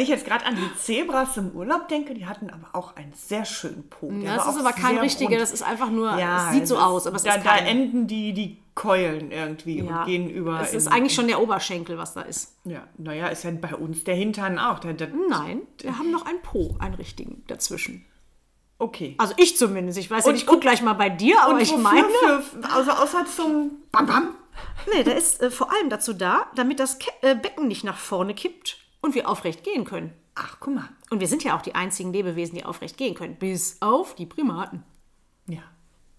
wenn 0.00 0.04
ich 0.04 0.08
jetzt 0.08 0.24
gerade 0.24 0.46
an 0.46 0.56
die 0.56 0.78
Zebras 0.78 1.36
im 1.36 1.50
Urlaub 1.50 1.86
denke, 1.88 2.14
die 2.14 2.24
hatten 2.24 2.48
aber 2.48 2.70
auch 2.72 2.96
einen 2.96 3.12
sehr 3.12 3.44
schönen 3.44 3.86
Po. 3.90 4.10
Der 4.10 4.36
Das 4.36 4.46
ist 4.46 4.58
aber 4.58 4.72
kein 4.72 4.96
richtiger, 4.96 5.38
das 5.38 5.52
ist 5.52 5.60
einfach 5.62 5.90
nur, 5.90 6.16
Ja, 6.18 6.48
es 6.48 6.54
sieht 6.54 6.66
so 6.68 6.78
aus, 6.78 7.06
aber 7.06 7.16
es 7.16 7.22
da, 7.22 7.34
ist 7.34 7.44
da 7.44 7.50
kein. 7.50 7.66
enden 7.66 8.06
die, 8.06 8.32
die 8.32 8.62
Keulen 8.74 9.30
irgendwie 9.30 9.82
ja, 9.82 10.00
und 10.00 10.06
gehen 10.06 10.30
über. 10.30 10.58
Es 10.62 10.72
ist 10.72 10.88
eigentlich 10.88 11.14
schon 11.14 11.28
der 11.28 11.38
Oberschenkel, 11.42 11.98
was 11.98 12.14
da 12.14 12.22
ist. 12.22 12.56
Ja, 12.64 12.84
naja, 12.96 13.28
ist 13.28 13.44
ja 13.44 13.50
bei 13.50 13.74
uns 13.74 14.04
der 14.04 14.14
Hintern 14.14 14.58
auch. 14.58 14.78
Der, 14.78 14.94
der, 14.94 15.08
Nein, 15.28 15.60
wir 15.82 15.98
haben 15.98 16.10
noch 16.10 16.24
einen 16.24 16.40
Po, 16.40 16.76
einen 16.78 16.94
richtigen 16.94 17.44
dazwischen. 17.46 18.06
okay. 18.78 19.16
Also 19.18 19.34
ich 19.36 19.58
zumindest. 19.58 19.98
Ich 19.98 20.10
weiß 20.10 20.24
ja 20.24 20.28
Und- 20.28 20.32
nicht, 20.32 20.44
ich 20.44 20.48
guck 20.48 20.62
gleich 20.62 20.80
mal 20.80 20.94
bei 20.94 21.10
dir, 21.10 21.42
aber 21.42 21.60
ich 21.60 21.76
meine. 21.76 22.06
Für, 22.24 22.42
also 22.74 22.92
außer 22.92 23.26
zum 23.26 23.72
Bam 23.92 24.06
Bam. 24.06 24.28
Nee, 24.94 25.02
der 25.04 25.16
ist 25.18 25.42
äh, 25.42 25.50
vor 25.50 25.70
allem 25.70 25.90
dazu 25.90 26.14
da, 26.14 26.46
damit 26.54 26.80
das 26.80 26.98
Ke 26.98 27.10
äh, 27.20 27.34
Becken 27.34 27.68
nicht 27.68 27.84
nach 27.84 27.98
vorne 27.98 28.32
kippt 28.34 28.78
und 29.00 29.14
wir 29.14 29.28
aufrecht 29.28 29.64
gehen 29.64 29.84
können. 29.84 30.12
Ach, 30.34 30.56
guck 30.60 30.74
mal. 30.74 30.88
Und 31.10 31.20
wir 31.20 31.26
sind 31.26 31.44
ja 31.44 31.56
auch 31.56 31.62
die 31.62 31.74
einzigen 31.74 32.12
Lebewesen, 32.12 32.56
die 32.56 32.64
aufrecht 32.64 32.96
gehen 32.96 33.14
können. 33.14 33.36
Bis 33.36 33.76
auf 33.80 34.14
die 34.14 34.26
Primaten. 34.26 34.84
Ja. 35.46 35.62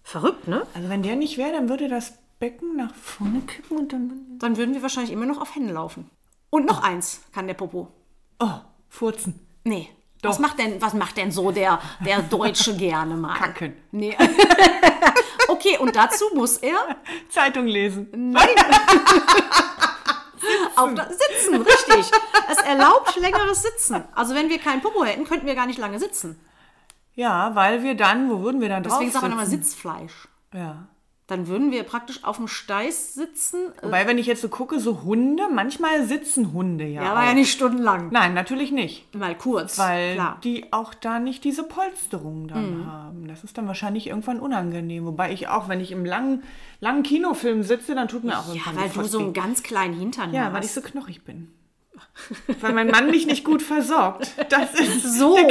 Verrückt, 0.02 0.48
ne? 0.48 0.66
Also 0.74 0.88
wenn 0.88 1.02
der 1.02 1.16
nicht 1.16 1.38
wäre, 1.38 1.52
dann 1.52 1.68
würde 1.68 1.88
das 1.88 2.14
Becken 2.38 2.76
nach 2.76 2.94
vorne 2.94 3.40
kippen 3.42 3.78
und 3.78 3.92
dann. 3.92 4.38
Dann 4.38 4.56
würden 4.56 4.74
wir 4.74 4.82
wahrscheinlich 4.82 5.12
immer 5.12 5.26
noch 5.26 5.40
auf 5.40 5.54
Händen 5.54 5.72
laufen. 5.72 6.10
Und 6.50 6.66
noch 6.66 6.82
eins 6.82 7.22
kann 7.32 7.46
der 7.46 7.54
Popo. 7.54 7.88
Oh, 8.38 8.60
furzen. 8.88 9.46
Nee. 9.64 9.88
Doch. 10.20 10.30
Was 10.30 10.38
macht 10.38 10.58
denn, 10.58 10.80
was 10.80 10.94
macht 10.94 11.16
denn 11.16 11.32
so 11.32 11.50
der, 11.50 11.80
der 12.04 12.22
Deutsche 12.22 12.76
gerne 12.76 13.16
mal? 13.16 13.34
Kacken. 13.34 13.74
Nee. 13.90 14.16
okay, 15.48 15.78
und 15.78 15.96
dazu 15.96 16.26
muss 16.34 16.58
er 16.58 16.96
Zeitung 17.28 17.66
lesen. 17.66 18.08
Nein. 18.12 18.48
Auf 20.76 20.94
da 20.94 21.08
sitzen, 21.08 21.62
richtig. 21.62 22.10
Es 22.50 22.58
erlaubt 22.58 23.16
längeres 23.16 23.62
Sitzen. 23.62 24.04
Also 24.14 24.34
wenn 24.34 24.48
wir 24.48 24.58
keinen 24.58 24.82
Popo 24.82 25.04
hätten, 25.04 25.24
könnten 25.24 25.46
wir 25.46 25.54
gar 25.54 25.66
nicht 25.66 25.78
lange 25.78 25.98
sitzen. 25.98 26.40
Ja, 27.14 27.54
weil 27.54 27.82
wir 27.82 27.94
dann, 27.96 28.30
wo 28.30 28.40
würden 28.42 28.60
wir 28.60 28.68
dann 28.68 28.82
drauf 28.82 28.98
Deswegen 28.98 29.12
man 29.22 29.32
immer 29.32 29.46
sitzen? 29.46 29.64
Sitzfleisch. 29.64 30.28
Ja. 30.54 30.88
Dann 31.32 31.46
würden 31.46 31.70
wir 31.70 31.82
praktisch 31.84 32.24
auf 32.24 32.36
dem 32.36 32.46
Steiß 32.46 33.14
sitzen. 33.14 33.72
Wobei, 33.80 34.06
wenn 34.06 34.18
ich 34.18 34.26
jetzt 34.26 34.42
so 34.42 34.50
gucke, 34.50 34.78
so 34.78 35.02
Hunde, 35.02 35.44
manchmal 35.50 36.04
sitzen 36.04 36.52
Hunde 36.52 36.84
ja. 36.84 37.02
Ja, 37.02 37.12
auch. 37.12 37.16
aber 37.16 37.26
ja 37.26 37.32
nicht 37.32 37.50
stundenlang. 37.50 38.10
Nein, 38.12 38.34
natürlich 38.34 38.70
nicht. 38.70 39.14
Mal 39.16 39.34
kurz. 39.34 39.78
Weil 39.78 40.12
klar. 40.12 40.38
die 40.44 40.70
auch 40.74 40.92
da 40.92 41.18
nicht 41.20 41.44
diese 41.44 41.62
Polsterung 41.62 42.48
dann 42.48 42.86
haben. 42.86 43.26
Das 43.28 43.44
ist 43.44 43.56
dann 43.56 43.66
wahrscheinlich 43.66 44.08
irgendwann 44.08 44.40
unangenehm. 44.40 45.06
Wobei 45.06 45.32
ich 45.32 45.48
auch, 45.48 45.70
wenn 45.70 45.80
ich 45.80 45.90
im 45.90 46.04
langen, 46.04 46.42
langen 46.80 47.02
Kinofilm 47.02 47.62
sitze, 47.62 47.94
dann 47.94 48.08
tut 48.08 48.24
mir 48.24 48.38
auch 48.38 48.48
Ja, 48.48 48.56
irgendwann 48.56 48.76
weil 48.76 48.88
die 48.90 48.98
du 48.98 49.04
so 49.06 49.18
einen 49.20 49.32
ganz 49.32 49.62
kleinen 49.62 49.94
Hintern 49.94 50.34
Ja, 50.34 50.44
hast. 50.44 50.52
weil 50.52 50.64
ich 50.64 50.72
so 50.72 50.82
knochig 50.82 51.24
bin. 51.24 51.48
weil 52.60 52.74
mein 52.74 52.88
Mann 52.88 53.10
mich 53.10 53.24
nicht 53.26 53.42
gut 53.42 53.62
versorgt. 53.62 54.32
Das 54.50 54.74
ist 54.78 55.18
so. 55.18 55.38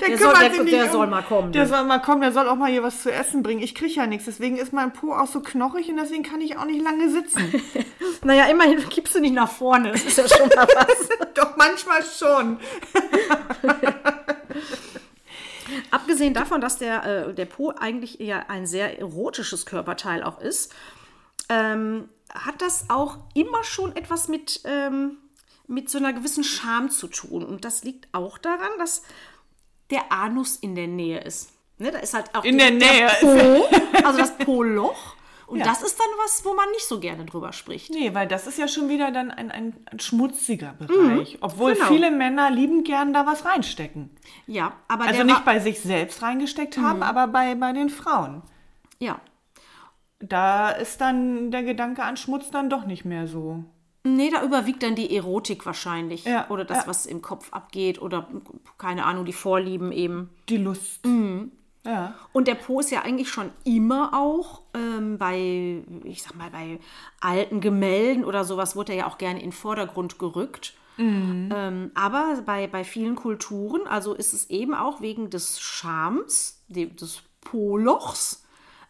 Der, 0.00 0.08
Der 0.08 0.18
soll- 0.18 0.34
der- 0.34 0.50
nicht 0.62 0.72
der 0.72 0.90
soll 0.90 1.06
mal 1.06 1.22
kommen, 1.22 1.52
Der 1.52 1.66
soll 1.66 1.84
mal 1.84 2.00
kommen, 2.00 2.20
der 2.20 2.32
soll 2.32 2.48
auch 2.48 2.56
mal 2.56 2.70
hier 2.70 2.82
was 2.82 3.02
zu 3.02 3.12
essen 3.12 3.42
bringen. 3.42 3.62
Ich 3.62 3.74
kriege 3.74 3.92
ja 3.94 4.06
nichts, 4.06 4.26
deswegen 4.26 4.56
ist 4.56 4.72
mein 4.72 4.92
Po 4.92 5.12
auch 5.14 5.26
so 5.26 5.40
knochig 5.40 5.88
und 5.88 5.96
deswegen 5.96 6.22
kann 6.22 6.40
ich 6.40 6.56
auch 6.58 6.64
nicht 6.66 6.82
lange 6.82 7.10
sitzen. 7.10 7.62
Naja, 8.22 8.46
immerhin 8.46 8.88
kippst 8.88 9.14
du 9.14 9.20
nicht 9.20 9.34
nach 9.34 9.50
vorne. 9.50 9.92
Das 9.92 10.02
ist 10.04 10.18
ja 10.18 10.26
schon 10.28 10.48
mal 10.48 10.66
was. 10.74 11.08
Doch 11.34 11.56
manchmal 11.56 12.02
schon. 12.02 12.58
Abgesehen 15.90 16.34
davon, 16.34 16.60
dass 16.60 16.78
der, 16.78 17.04
äh, 17.28 17.34
der 17.34 17.46
Po 17.46 17.70
eigentlich 17.78 18.18
ja 18.18 18.44
ein 18.48 18.66
sehr 18.66 18.98
erotisches 18.98 19.66
Körperteil 19.66 20.22
auch 20.22 20.40
ist, 20.40 20.72
ähm, 21.48 22.08
hat 22.32 22.60
das 22.62 22.86
auch 22.88 23.18
immer 23.34 23.64
schon 23.64 23.94
etwas 23.96 24.28
mit, 24.28 24.60
ähm, 24.64 25.18
mit 25.66 25.90
so 25.90 25.98
einer 25.98 26.12
gewissen 26.12 26.44
Scham 26.44 26.90
zu 26.90 27.08
tun. 27.08 27.44
Und 27.44 27.64
das 27.64 27.84
liegt 27.84 28.08
auch 28.12 28.38
daran, 28.38 28.70
dass 28.78 29.02
der 29.90 30.10
Anus 30.12 30.56
in 30.56 30.74
der 30.74 30.86
Nähe 30.88 31.20
ist. 31.20 31.52
Ne, 31.78 31.90
da 31.90 31.98
ist 31.98 32.14
halt 32.14 32.34
auch 32.34 32.44
In 32.44 32.58
die- 32.58 32.64
der 32.64 32.70
Nähe. 32.72 33.08
Po, 33.20 33.66
also 34.06 34.18
das 34.18 34.36
Po-Loch. 34.38 35.14
Und 35.46 35.58
Ja. 35.60 35.64
das 35.66 35.82
ist 35.82 35.96
dann 36.00 36.08
was, 36.24 36.44
wo 36.44 36.54
man 36.54 36.68
nicht 36.70 36.88
so 36.88 36.98
gerne 36.98 37.24
drüber 37.24 37.52
spricht. 37.52 37.90
Nee, 37.90 38.12
weil 38.14 38.26
das 38.26 38.48
ist 38.48 38.58
ja 38.58 38.66
schon 38.66 38.88
wieder 38.88 39.12
dann 39.12 39.30
ein, 39.30 39.52
ein, 39.52 39.76
ein 39.92 40.00
schmutziger 40.00 40.72
Bereich. 40.72 41.38
Obwohl 41.40 41.74
genau. 41.74 41.86
viele 41.86 42.10
Männer 42.10 42.50
lieben 42.50 42.82
gern 42.82 43.12
da 43.12 43.26
was 43.26 43.44
reinstecken. 43.44 44.10
Ja, 44.48 44.72
aber 44.88 45.04
Also 45.04 45.18
der 45.18 45.24
nicht 45.26 45.44
bei 45.44 45.60
sich 45.60 45.78
selbst 45.80 46.20
reingesteckt 46.22 46.78
haben, 46.78 47.02
aber 47.04 47.28
bei, 47.28 47.54
bei 47.54 47.72
den 47.72 47.90
Frauen. 47.90 48.42
ja. 48.98 49.20
Da 50.18 50.70
ist 50.70 51.02
dann 51.02 51.50
der 51.50 51.62
Gedanke 51.62 52.02
an 52.02 52.16
Schmutz 52.16 52.50
dann 52.50 52.70
doch 52.70 52.86
nicht 52.86 53.04
mehr 53.04 53.26
so. 53.28 53.64
Nee, 54.06 54.30
da 54.30 54.42
überwiegt 54.42 54.82
dann 54.82 54.94
die 54.94 55.16
Erotik 55.16 55.66
wahrscheinlich. 55.66 56.24
Ja, 56.24 56.48
oder 56.48 56.64
das, 56.64 56.78
ja. 56.78 56.86
was 56.86 57.06
im 57.06 57.22
Kopf 57.22 57.52
abgeht. 57.52 58.00
Oder, 58.00 58.28
keine 58.78 59.04
Ahnung, 59.04 59.24
die 59.24 59.32
Vorlieben 59.32 59.90
eben. 59.92 60.30
Die 60.48 60.58
Lust. 60.58 61.04
Ja. 61.84 62.14
Und 62.32 62.48
der 62.48 62.54
Po 62.54 62.80
ist 62.80 62.90
ja 62.90 63.02
eigentlich 63.02 63.28
schon 63.28 63.50
immer 63.64 64.12
auch 64.12 64.62
ähm, 64.74 65.18
bei, 65.18 65.82
ich 66.04 66.22
sag 66.22 66.36
mal, 66.36 66.50
bei 66.50 66.80
alten 67.20 67.60
Gemälden 67.60 68.24
oder 68.24 68.44
sowas 68.44 68.76
wurde 68.76 68.92
er 68.92 68.98
ja 68.98 69.06
auch 69.06 69.18
gerne 69.18 69.40
in 69.40 69.46
den 69.46 69.52
Vordergrund 69.52 70.18
gerückt. 70.18 70.74
Ähm, 70.98 71.90
aber 71.94 72.42
bei, 72.46 72.66
bei 72.66 72.82
vielen 72.82 73.16
Kulturen, 73.16 73.86
also 73.86 74.14
ist 74.14 74.32
es 74.32 74.48
eben 74.48 74.74
auch 74.74 75.00
wegen 75.00 75.28
des 75.28 75.60
Charmes, 75.60 76.64
des 76.68 77.22
Po-Lochs, 77.42 78.45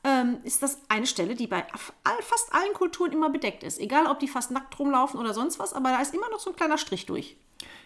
ähm, 0.07 0.39
ist 0.45 0.63
das 0.63 0.79
eine 0.89 1.07
Stelle, 1.07 1.35
die 1.35 1.49
bei 1.49 1.67
fast 2.21 2.55
allen 2.55 2.73
Kulturen 2.75 3.11
immer 3.13 3.29
bedeckt 3.29 3.63
ist. 3.65 3.81
Egal, 3.81 4.07
ob 4.07 4.21
die 4.21 4.29
fast 4.29 4.53
nackt 4.53 4.79
rumlaufen 4.79 5.19
oder 5.19 5.35
sonst 5.35 5.59
was, 5.59 5.73
aber 5.73 5.91
da 5.91 6.01
ist 6.01 6.15
immer 6.15 6.31
noch 6.31 6.39
so 6.39 6.51
ein 6.51 6.57
kleiner 6.57 6.79
Strich 6.79 7.07
durch. 7.07 7.37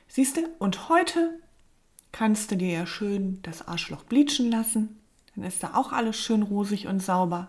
Siehst 0.06 0.36
du, 0.36 0.42
und 0.58 0.88
heute 0.90 1.40
kannst 2.12 2.50
du 2.50 2.56
dir 2.56 2.70
ja 2.80 2.86
schön 2.86 3.40
das 3.42 3.66
Arschloch 3.66 4.02
bleachen 4.04 4.50
lassen. 4.50 5.00
Dann 5.34 5.44
ist 5.44 5.62
da 5.62 5.74
auch 5.74 5.92
alles 5.92 6.16
schön 6.16 6.42
rosig 6.42 6.86
und 6.88 7.00
sauber. 7.00 7.48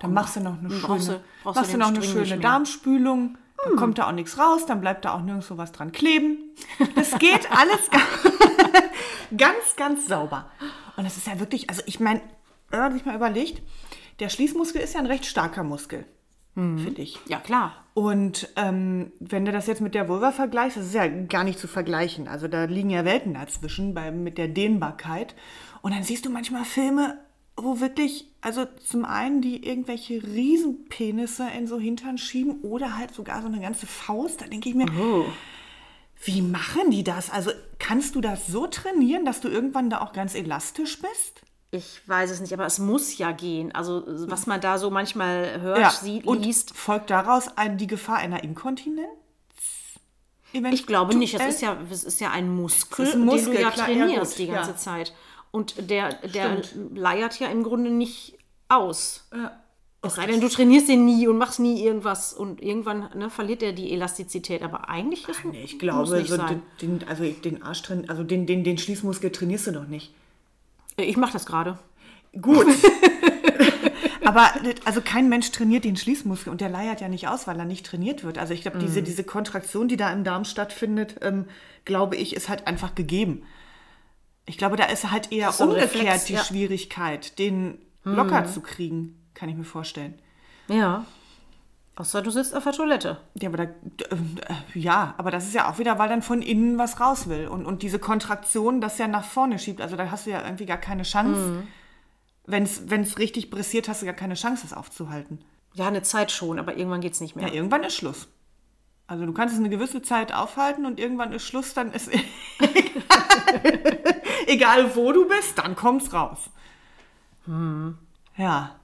dann 0.00 0.12
machst 0.14 0.36
du 0.36 0.40
noch 0.40 0.58
eine 0.58 0.70
schöne, 0.70 0.80
brauchst 0.82 1.08
du- 1.08 1.20
brauchst 1.44 1.56
machst 1.60 1.72
du 1.74 1.78
noch 1.78 1.88
eine 1.88 2.02
schöne. 2.02 2.38
Darmspülung. 2.38 3.36
Dann 3.62 3.76
kommt 3.76 3.98
da 3.98 4.08
auch 4.08 4.12
nichts 4.12 4.38
raus, 4.38 4.64
dann 4.66 4.80
bleibt 4.80 5.04
da 5.04 5.14
auch 5.14 5.20
nirgendwo 5.20 5.56
was 5.58 5.70
dran 5.72 5.92
kleben. 5.92 6.38
Das 6.96 7.16
geht 7.18 7.48
alles 7.52 7.90
ga- 7.90 8.00
ganz, 9.36 9.76
ganz 9.76 10.06
sauber. 10.06 10.50
Und 10.96 11.04
das 11.04 11.16
ist 11.18 11.26
ja 11.26 11.38
wirklich, 11.38 11.68
also 11.68 11.82
ich 11.86 12.00
meine, 12.00 12.20
wenn 12.70 12.80
man 12.80 12.92
sich 12.92 13.04
mal 13.04 13.14
überlegt, 13.14 13.60
der 14.20 14.28
Schließmuskel 14.28 14.80
ist 14.80 14.94
ja 14.94 15.00
ein 15.00 15.06
recht 15.06 15.26
starker 15.26 15.64
Muskel, 15.64 16.04
finde 16.54 17.02
ich. 17.02 17.18
Ja, 17.26 17.38
klar. 17.38 17.84
Und 17.94 18.48
ähm, 18.56 19.12
wenn 19.18 19.44
du 19.44 19.52
das 19.52 19.66
jetzt 19.66 19.80
mit 19.80 19.94
der 19.94 20.08
Vulva 20.08 20.30
vergleichst, 20.30 20.76
das 20.76 20.86
ist 20.86 20.94
ja 20.94 21.06
gar 21.06 21.44
nicht 21.44 21.58
zu 21.58 21.68
vergleichen. 21.68 22.28
Also 22.28 22.48
da 22.48 22.64
liegen 22.64 22.90
ja 22.90 23.04
Welten 23.04 23.34
dazwischen 23.34 23.94
bei, 23.94 24.10
mit 24.10 24.38
der 24.38 24.48
Dehnbarkeit. 24.48 25.34
Und 25.82 25.94
dann 25.94 26.02
siehst 26.02 26.26
du 26.26 26.30
manchmal 26.30 26.64
Filme, 26.64 27.18
wo 27.56 27.80
wirklich, 27.80 28.26
also 28.40 28.66
zum 28.86 29.04
einen 29.04 29.42
die 29.42 29.66
irgendwelche 29.66 30.22
Riesenpenisse 30.22 31.46
in 31.56 31.66
so 31.66 31.78
Hintern 31.78 32.18
schieben 32.18 32.60
oder 32.62 32.96
halt 32.96 33.14
sogar 33.14 33.42
so 33.42 33.48
eine 33.48 33.60
ganze 33.60 33.86
Faust. 33.86 34.40
Da 34.40 34.46
denke 34.46 34.68
ich 34.68 34.74
mir, 34.74 34.86
wie 36.22 36.42
machen 36.42 36.90
die 36.90 37.04
das? 37.04 37.30
Also 37.30 37.50
kannst 37.78 38.14
du 38.14 38.20
das 38.20 38.46
so 38.46 38.66
trainieren, 38.66 39.24
dass 39.24 39.40
du 39.40 39.48
irgendwann 39.48 39.90
da 39.90 40.00
auch 40.00 40.12
ganz 40.12 40.34
elastisch 40.34 41.00
bist? 41.00 41.42
Ich 41.72 42.00
weiß 42.06 42.30
es 42.30 42.40
nicht, 42.40 42.52
aber 42.52 42.66
es 42.66 42.80
muss 42.80 43.16
ja 43.16 43.30
gehen. 43.30 43.72
Also, 43.72 44.02
was 44.06 44.46
man 44.46 44.60
da 44.60 44.78
so 44.78 44.90
manchmal 44.90 45.60
hört, 45.60 45.92
sieht, 45.92 46.26
und 46.26 46.44
liest. 46.44 46.76
folgt 46.76 47.10
daraus 47.10 47.56
ein, 47.56 47.78
die 47.78 47.86
Gefahr 47.86 48.16
einer 48.16 48.42
Inkontinenz? 48.42 49.08
Ich 50.52 50.86
glaube 50.86 51.14
nicht. 51.14 51.34
Es 51.34 51.40
Eventuell? 51.40 51.54
ist 51.54 51.62
ja, 51.62 51.76
es 51.92 52.04
ist 52.04 52.20
ja 52.20 52.30
ein 52.32 52.52
Muskel, 52.52 53.12
ein 53.12 53.24
Muskel, 53.24 53.44
den 53.44 53.54
du 53.54 53.60
ja 53.62 53.70
klar, 53.70 53.88
ja, 53.88 53.94
trainierst 53.94 54.32
gut, 54.32 54.38
die 54.38 54.46
ganze 54.50 54.70
ja. 54.72 54.76
Zeit. 54.76 55.14
Und 55.52 55.90
der, 55.90 56.14
der 56.26 56.62
leiert 56.92 57.38
ja 57.38 57.48
im 57.48 57.62
Grunde 57.62 57.90
nicht 57.90 58.36
aus. 58.68 59.28
Ja. 59.32 59.52
Es 60.02 60.14
sei 60.14 60.26
denn, 60.26 60.40
du 60.40 60.48
trainierst 60.48 60.88
den 60.88 61.04
nie 61.04 61.28
und 61.28 61.36
machst 61.36 61.60
nie 61.60 61.84
irgendwas 61.84 62.32
und 62.32 62.62
irgendwann 62.62 63.10
ne, 63.14 63.28
verliert 63.28 63.62
er 63.62 63.72
die 63.72 63.92
Elastizität. 63.92 64.62
Aber 64.62 64.88
eigentlich 64.88 65.28
ist 65.28 65.44
Nee, 65.44 65.62
ich 65.62 65.78
glaube, 65.78 66.16
nicht 66.16 66.30
so 66.30 66.38
den, 66.38 66.62
den, 66.80 67.06
also 67.06 67.24
den 67.24 67.62
Arsch 67.62 67.82
also 68.08 68.24
den, 68.24 68.46
den, 68.46 68.64
den 68.64 68.78
Schließmuskel 68.78 69.30
trainierst 69.30 69.66
du 69.66 69.72
doch 69.72 69.86
nicht. 69.86 70.14
Ich 71.04 71.16
mache 71.16 71.32
das 71.32 71.46
gerade. 71.46 71.78
Gut. 72.40 72.66
Aber 74.24 74.50
also 74.84 75.00
kein 75.00 75.28
Mensch 75.28 75.50
trainiert 75.50 75.84
den 75.84 75.96
Schließmuskel 75.96 76.52
und 76.52 76.60
der 76.60 76.68
leiert 76.68 77.00
ja 77.00 77.08
nicht 77.08 77.26
aus, 77.28 77.46
weil 77.46 77.58
er 77.58 77.64
nicht 77.64 77.84
trainiert 77.86 78.22
wird. 78.22 78.38
Also 78.38 78.54
ich 78.54 78.62
glaube, 78.62 78.76
Mhm. 78.78 78.82
diese, 78.82 79.02
diese 79.02 79.24
Kontraktion, 79.24 79.88
die 79.88 79.96
da 79.96 80.12
im 80.12 80.24
Darm 80.24 80.44
stattfindet, 80.44 81.16
ähm, 81.22 81.46
glaube 81.84 82.16
ich, 82.16 82.36
ist 82.36 82.48
halt 82.48 82.66
einfach 82.66 82.94
gegeben. 82.94 83.42
Ich 84.46 84.58
glaube, 84.58 84.76
da 84.76 84.84
ist 84.84 85.10
halt 85.10 85.32
eher 85.32 85.48
ist 85.48 85.60
umgekehrt 85.60 85.94
Reflex, 85.94 86.24
die 86.26 86.34
ja. 86.34 86.40
Mhm. 86.40 86.44
Schwierigkeit, 86.44 87.38
den 87.38 87.78
locker 88.04 88.46
zu 88.46 88.60
kriegen, 88.60 89.16
kann 89.34 89.48
ich 89.48 89.56
mir 89.56 89.64
vorstellen. 89.64 90.18
Ja. 90.68 91.04
Außer 92.00 92.22
du 92.22 92.30
sitzt 92.30 92.56
auf 92.56 92.64
der 92.64 92.72
Toilette. 92.72 93.18
Ja, 93.34 93.50
aber 93.50 93.58
da, 93.58 93.64
äh, 93.64 94.16
ja, 94.72 95.12
aber 95.18 95.30
das 95.30 95.44
ist 95.44 95.52
ja 95.52 95.70
auch 95.70 95.78
wieder, 95.78 95.98
weil 95.98 96.08
dann 96.08 96.22
von 96.22 96.40
innen 96.40 96.78
was 96.78 96.98
raus 96.98 97.28
will. 97.28 97.46
Und, 97.46 97.66
und 97.66 97.82
diese 97.82 97.98
Kontraktion 97.98 98.80
das 98.80 98.96
ja 98.96 99.06
nach 99.06 99.26
vorne 99.26 99.58
schiebt. 99.58 99.82
Also 99.82 99.96
da 99.96 100.10
hast 100.10 100.24
du 100.24 100.30
ja 100.30 100.42
irgendwie 100.42 100.64
gar 100.64 100.78
keine 100.78 101.02
Chance. 101.02 101.64
Wenn 102.46 102.62
es 102.64 103.18
richtig 103.18 103.50
pressiert, 103.50 103.86
hast 103.86 104.00
du 104.00 104.06
gar 104.06 104.14
keine 104.14 104.32
Chance, 104.32 104.62
das 104.62 104.72
aufzuhalten. 104.72 105.44
Ja, 105.74 105.88
eine 105.88 106.00
Zeit 106.00 106.32
schon, 106.32 106.58
aber 106.58 106.74
irgendwann 106.74 107.02
geht 107.02 107.12
es 107.12 107.20
nicht 107.20 107.36
mehr. 107.36 107.48
Ja, 107.48 107.52
irgendwann 107.52 107.84
ist 107.84 107.96
Schluss. 107.96 108.28
Also 109.06 109.26
du 109.26 109.34
kannst 109.34 109.52
es 109.52 109.60
eine 109.60 109.68
gewisse 109.68 110.00
Zeit 110.00 110.32
aufhalten 110.32 110.86
und 110.86 110.98
irgendwann 110.98 111.34
ist 111.34 111.44
Schluss, 111.46 111.74
dann 111.74 111.92
ist 111.92 112.10
egal 114.46 114.96
wo 114.96 115.12
du 115.12 115.28
bist, 115.28 115.58
dann 115.58 115.76
kommt's 115.76 116.14
raus. 116.14 116.48
Ja. 118.38 118.76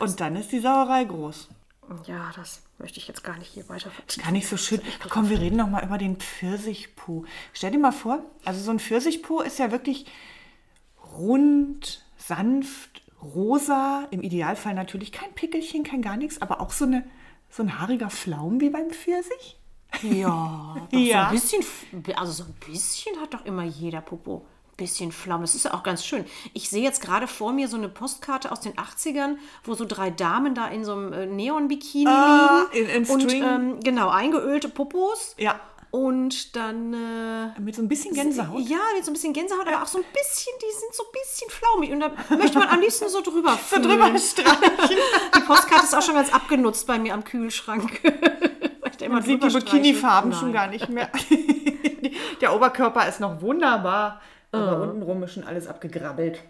Und 0.00 0.18
dann 0.18 0.34
ist 0.34 0.50
die 0.50 0.58
Sauerei 0.58 1.04
groß. 1.04 1.50
Ja, 2.06 2.30
das 2.36 2.62
möchte 2.78 2.98
ich 2.98 3.08
jetzt 3.08 3.24
gar 3.24 3.38
nicht 3.38 3.48
hier 3.48 3.68
weiter 3.68 3.90
vertiefen. 3.90 4.22
Gar 4.22 4.32
nicht 4.32 4.48
so 4.48 4.56
schön. 4.56 4.80
Komm, 5.08 5.30
wir 5.30 5.40
reden 5.40 5.56
noch 5.56 5.68
mal 5.68 5.84
über 5.84 5.98
den 5.98 6.16
Pfirsichpo. 6.16 7.24
Stell 7.52 7.70
dir 7.70 7.78
mal 7.78 7.92
vor, 7.92 8.22
also 8.44 8.60
so 8.60 8.70
ein 8.70 8.78
Pfirsichpo 8.78 9.40
ist 9.40 9.58
ja 9.58 9.70
wirklich 9.70 10.06
rund, 11.16 12.04
sanft, 12.16 13.02
rosa. 13.22 14.06
Im 14.10 14.22
Idealfall 14.22 14.74
natürlich 14.74 15.12
kein 15.12 15.32
Pickelchen, 15.32 15.84
kein 15.84 16.02
gar 16.02 16.16
nichts, 16.16 16.42
aber 16.42 16.60
auch 16.60 16.72
so, 16.72 16.84
eine, 16.84 17.08
so 17.50 17.62
ein 17.62 17.78
haariger 17.78 18.10
Flaum 18.10 18.60
wie 18.60 18.70
beim 18.70 18.90
Pfirsich. 18.90 19.58
Ja, 20.02 20.76
doch 20.92 20.98
Ja. 20.98 21.30
so 21.34 21.56
ein 21.56 21.62
bisschen, 21.62 22.16
also 22.16 22.32
so 22.32 22.44
ein 22.44 22.54
bisschen 22.66 23.18
hat 23.20 23.34
doch 23.34 23.44
immer 23.44 23.64
jeder 23.64 24.02
Popo. 24.02 24.46
Bisschen 24.78 25.10
Flaum, 25.12 25.40
das 25.42 25.54
ist 25.56 25.64
ja 25.66 25.74
auch 25.74 25.82
ganz 25.82 26.04
schön. 26.06 26.24
Ich 26.54 26.70
sehe 26.70 26.82
jetzt 26.82 27.02
gerade 27.02 27.26
vor 27.26 27.52
mir 27.52 27.66
so 27.68 27.76
eine 27.76 27.88
Postkarte 27.88 28.50
aus 28.52 28.60
den 28.60 28.74
80ern, 28.74 29.36
wo 29.64 29.74
so 29.74 29.84
drei 29.84 30.08
Damen 30.10 30.54
da 30.54 30.68
in 30.68 30.84
so 30.84 30.92
einem 30.92 31.12
äh, 31.12 31.26
Neon-Bikini 31.26 32.06
Ah, 32.08 32.66
liegen. 32.72 32.88
in- 32.88 33.04
in 33.04 33.10
und 33.10 33.32
ähm, 33.34 33.80
genau, 33.82 34.08
eingeölte 34.08 34.68
Popos. 34.68 35.34
Ja. 35.36 35.58
Und 35.90 36.54
dann 36.54 36.92
äh, 36.94 37.58
Mit 37.60 37.74
so 37.74 37.82
ein 37.82 37.88
bisschen 37.88 38.14
Gänsehaut. 38.14 38.60
Ja, 38.60 38.76
mit 38.94 39.04
so 39.04 39.10
ein 39.10 39.14
bisschen 39.14 39.32
Gänsehaut, 39.32 39.66
aber 39.66 39.82
auch 39.82 39.86
so 39.86 39.98
ein 39.98 40.04
bisschen, 40.12 40.52
die 40.62 40.78
sind 40.78 40.94
so 40.94 41.02
ein 41.02 41.12
bisschen 41.12 41.50
flaumig. 41.50 41.90
Und 41.90 42.00
da 42.00 42.36
möchte 42.36 42.58
man 42.58 42.68
am 42.68 42.80
liebsten 42.80 43.08
so 43.08 43.20
drüber 43.20 43.52
So 43.70 43.76
fühlen. 43.76 43.82
drüber 43.88 44.16
streichen. 44.18 44.96
Die 45.34 45.40
Postkarte 45.40 45.84
ist 45.86 45.94
auch 45.96 46.02
schon 46.02 46.14
ganz 46.14 46.32
abgenutzt 46.32 46.86
bei 46.86 46.98
mir 46.98 47.14
am 47.14 47.24
Kühlschrank. 47.24 48.00
Man 49.08 49.22
sieht 49.22 49.42
die 49.42 49.48
Bikini-Farben 49.48 50.32
schon 50.34 50.52
gar 50.52 50.66
nicht 50.66 50.88
mehr. 50.88 51.08
Der 52.40 52.54
Oberkörper 52.54 53.08
ist 53.08 53.20
noch 53.20 53.40
wunderbar, 53.40 54.20
aber 54.52 54.82
untenrum 54.82 55.22
ist 55.22 55.32
schon 55.34 55.44
alles 55.44 55.66
abgegrabbelt. 55.66 56.42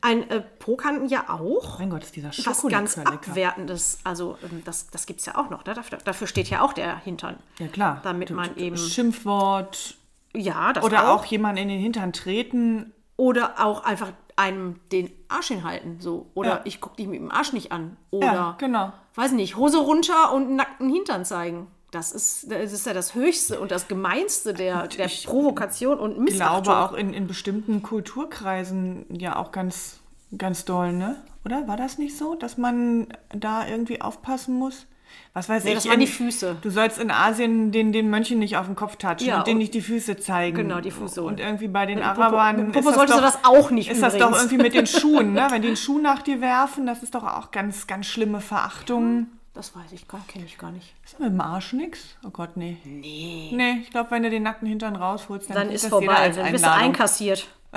Ein 0.00 0.30
äh, 0.30 0.42
Po 0.58 0.76
kann 0.76 1.08
ja 1.08 1.24
auch 1.28 1.78
Mein 1.78 1.90
Gott, 1.90 2.04
ist 2.04 2.14
dieser 2.14 2.28
was 2.28 2.62
ganz 2.68 2.96
lecker. 2.96 3.12
Abwertendes, 3.14 3.98
also 4.04 4.36
ähm, 4.44 4.62
das, 4.64 4.90
das 4.90 5.06
gibt 5.06 5.20
es 5.20 5.26
ja 5.26 5.36
auch 5.36 5.50
noch. 5.50 5.64
Ne? 5.64 5.74
Dafür, 5.74 5.98
dafür 6.04 6.26
steht 6.26 6.50
ja 6.50 6.60
auch 6.62 6.72
der 6.72 6.98
Hintern. 6.98 7.36
Ja, 7.58 7.66
klar. 7.68 8.00
Damit 8.04 8.30
man 8.30 8.56
eben, 8.56 8.76
Schimpfwort 8.76 9.96
ja, 10.34 10.72
das 10.72 10.84
oder 10.84 11.08
auch. 11.10 11.20
auch 11.20 11.24
jemanden 11.26 11.58
in 11.62 11.68
den 11.68 11.80
Hintern 11.80 12.12
treten. 12.12 12.92
Oder 13.16 13.64
auch 13.64 13.84
einfach 13.84 14.12
einem 14.36 14.80
den 14.90 15.10
Arsch 15.28 15.46
hinhalten. 15.48 16.00
So. 16.00 16.30
Oder 16.34 16.48
Ja. 16.50 16.60
ich 16.64 16.80
gucke 16.80 16.96
dich 16.96 17.06
mit 17.06 17.20
dem 17.20 17.30
Arsch 17.30 17.52
nicht 17.52 17.70
an. 17.70 17.96
Oder, 18.10 18.26
Ja, 18.34 18.54
genau. 18.58 18.92
weiß 19.14 19.32
nicht, 19.32 19.56
Hose 19.56 19.78
runter 19.78 20.32
und 20.32 20.42
einen 20.46 20.56
nackten 20.56 20.90
Hintern 20.92 21.24
zeigen. 21.24 21.68
Das 21.94 22.10
ist, 22.12 22.50
das 22.50 22.72
ist 22.72 22.86
ja 22.86 22.92
das 22.92 23.14
Höchste 23.14 23.60
und 23.60 23.70
das 23.70 23.86
Gemeinste 23.88 24.52
der, 24.52 24.88
der 24.88 25.08
Provokation 25.24 25.98
und 25.98 26.12
Ich 26.12 26.18
Missachtung. 26.34 26.62
glaube 26.64 26.78
auch 26.80 26.92
in, 26.94 27.14
in 27.14 27.26
bestimmten 27.26 27.82
Kulturkreisen 27.82 29.06
ja 29.10 29.36
auch 29.36 29.52
ganz, 29.52 30.00
ganz 30.36 30.64
doll, 30.64 30.92
ne? 30.92 31.16
Oder 31.44 31.68
war 31.68 31.76
das 31.76 31.98
nicht 31.98 32.16
so, 32.16 32.34
dass 32.34 32.56
man 32.58 33.08
da 33.28 33.66
irgendwie 33.68 34.00
aufpassen 34.00 34.54
muss? 34.58 34.86
Was 35.34 35.48
weiß 35.48 35.62
Nee, 35.64 35.70
ich. 35.70 35.74
das 35.76 35.84
waren 35.86 35.94
in- 35.94 36.00
die 36.00 36.06
Füße. 36.06 36.56
Du 36.62 36.70
sollst 36.70 36.98
in 36.98 37.10
Asien 37.10 37.70
den, 37.70 37.92
den 37.92 38.10
Mönchen 38.10 38.38
nicht 38.40 38.56
auf 38.56 38.66
den 38.66 38.74
Kopf 38.74 38.96
touchen 38.96 39.24
Ja, 39.28 39.38
und 39.38 39.46
denen 39.46 39.58
nicht 39.58 39.74
die 39.74 39.80
Füße 39.82 40.16
zeigen. 40.16 40.56
Genau, 40.56 40.80
die 40.80 40.90
Fußsohlen. 40.90 41.34
Und 41.34 41.40
irgendwie 41.40 41.68
bei 41.68 41.86
den 41.86 41.98
Mit 41.98 42.04
dem 42.04 42.10
Popo- 42.14 42.22
Arabern 42.36 42.56
mit 42.66 42.72
Popo 42.72 42.88
ist 42.88 42.94
solltest 42.96 43.18
du 43.18 43.22
doch, 43.22 43.32
das 43.32 43.44
auch 43.44 43.70
nicht 43.70 43.90
Ist 43.90 44.02
das 44.02 44.14
doch 44.14 44.28
übrigens. 44.30 44.38
irgendwie 44.42 44.62
mit 44.64 44.74
den 44.74 44.86
Schuhen, 44.86 45.32
ne? 45.34 45.46
Wenn 45.50 45.62
die 45.62 45.68
einen 45.68 45.76
Schuh 45.76 45.98
nach 45.98 46.22
dir 46.22 46.40
werfen, 46.40 46.86
das 46.86 47.02
ist 47.04 47.14
doch 47.14 47.22
auch 47.24 47.52
ganz, 47.52 47.86
ganz 47.86 48.06
schlimme 48.06 48.40
Verachtung. 48.40 49.28
Das 49.54 49.74
weiß 49.76 49.92
ich 49.92 50.08
gar, 50.08 50.20
kenne 50.26 50.44
ich 50.44 50.58
gar 50.58 50.72
nicht. 50.72 50.92
Ist 51.04 51.20
mit 51.20 51.30
dem 51.30 51.40
Arsch 51.40 51.72
nix? 51.74 52.16
Oh 52.26 52.30
Gott, 52.30 52.56
nee. 52.56 52.76
Nee. 52.84 53.50
Nee, 53.52 53.78
ich 53.82 53.90
glaube, 53.90 54.10
wenn 54.10 54.24
du 54.24 54.30
den 54.30 54.42
nackten 54.42 54.66
Hintern 54.66 54.96
rausholst, 54.96 55.48
dann, 55.48 55.56
Dann 55.56 55.70
ist 55.70 55.84
das 55.84 55.90
vorbei, 55.90 56.28
dann 56.30 56.50
bist 56.50 56.64
du 56.64 56.72
einkassiert. 56.72 57.46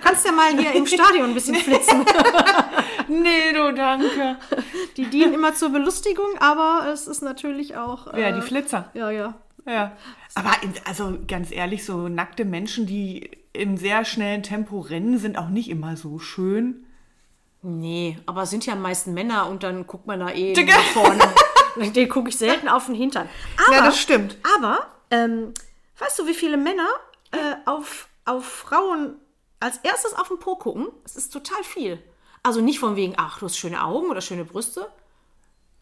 Kannst 0.00 0.24
ja 0.24 0.32
mal 0.32 0.56
hier 0.56 0.72
im 0.74 0.86
Stadion 0.86 1.30
ein 1.30 1.34
bisschen 1.34 1.56
flitzen. 1.56 2.04
Nee, 3.08 3.52
du, 3.52 3.74
danke. 3.74 4.36
Die 4.96 5.06
dienen 5.06 5.34
immer 5.34 5.54
zur 5.54 5.70
Belustigung, 5.70 6.38
aber 6.38 6.88
es 6.92 7.06
ist 7.06 7.20
natürlich 7.20 7.76
auch. 7.76 8.06
Ja, 8.14 8.28
äh, 8.28 8.32
die 8.32 8.40
Flitzer. 8.40 8.90
Ja, 8.94 9.10
ja. 9.10 9.34
Ja. 9.66 9.92
Aber 10.34 10.52
also 10.86 11.18
ganz 11.28 11.50
ehrlich, 11.50 11.84
so 11.84 12.08
nackte 12.08 12.44
Menschen, 12.44 12.86
die 12.86 13.30
im 13.52 13.76
sehr 13.76 14.04
schnellen 14.04 14.42
Tempo 14.42 14.80
rennen, 14.80 15.18
sind 15.18 15.36
auch 15.36 15.48
nicht 15.48 15.68
immer 15.68 15.96
so 15.96 16.18
schön. 16.18 16.86
Nee, 17.62 18.18
aber 18.26 18.42
es 18.42 18.50
sind 18.50 18.66
ja 18.66 18.72
am 18.72 18.82
meisten 18.82 19.14
Männer 19.14 19.48
und 19.48 19.62
dann 19.62 19.86
guckt 19.86 20.06
man 20.06 20.20
da 20.20 20.30
eh 20.30 20.52
Digga. 20.52 20.74
nach 20.74 20.82
vorne. 20.82 21.32
Den 21.92 22.08
gucke 22.08 22.28
ich 22.28 22.36
selten 22.36 22.68
auf 22.68 22.86
den 22.86 22.94
Hintern. 22.94 23.28
Aber, 23.64 23.76
Ja, 23.76 23.84
das 23.84 23.98
stimmt. 23.98 24.36
Aber, 24.58 24.86
ähm, 25.10 25.54
weißt 25.98 26.18
du, 26.18 26.26
wie 26.26 26.34
viele 26.34 26.58
Männer 26.58 26.88
äh, 27.30 27.54
auf, 27.64 28.08
auf 28.26 28.44
Frauen 28.44 29.16
als 29.60 29.78
erstes 29.78 30.12
auf 30.12 30.28
den 30.28 30.38
Po 30.38 30.56
gucken? 30.56 30.88
Es 31.04 31.16
ist 31.16 31.32
total 31.32 31.62
viel. 31.64 32.02
Also 32.42 32.60
nicht 32.60 32.78
von 32.78 32.96
wegen, 32.96 33.14
ach, 33.16 33.38
du 33.38 33.46
hast 33.46 33.56
schöne 33.56 33.82
Augen 33.82 34.10
oder 34.10 34.20
schöne 34.20 34.44
Brüste. 34.44 34.90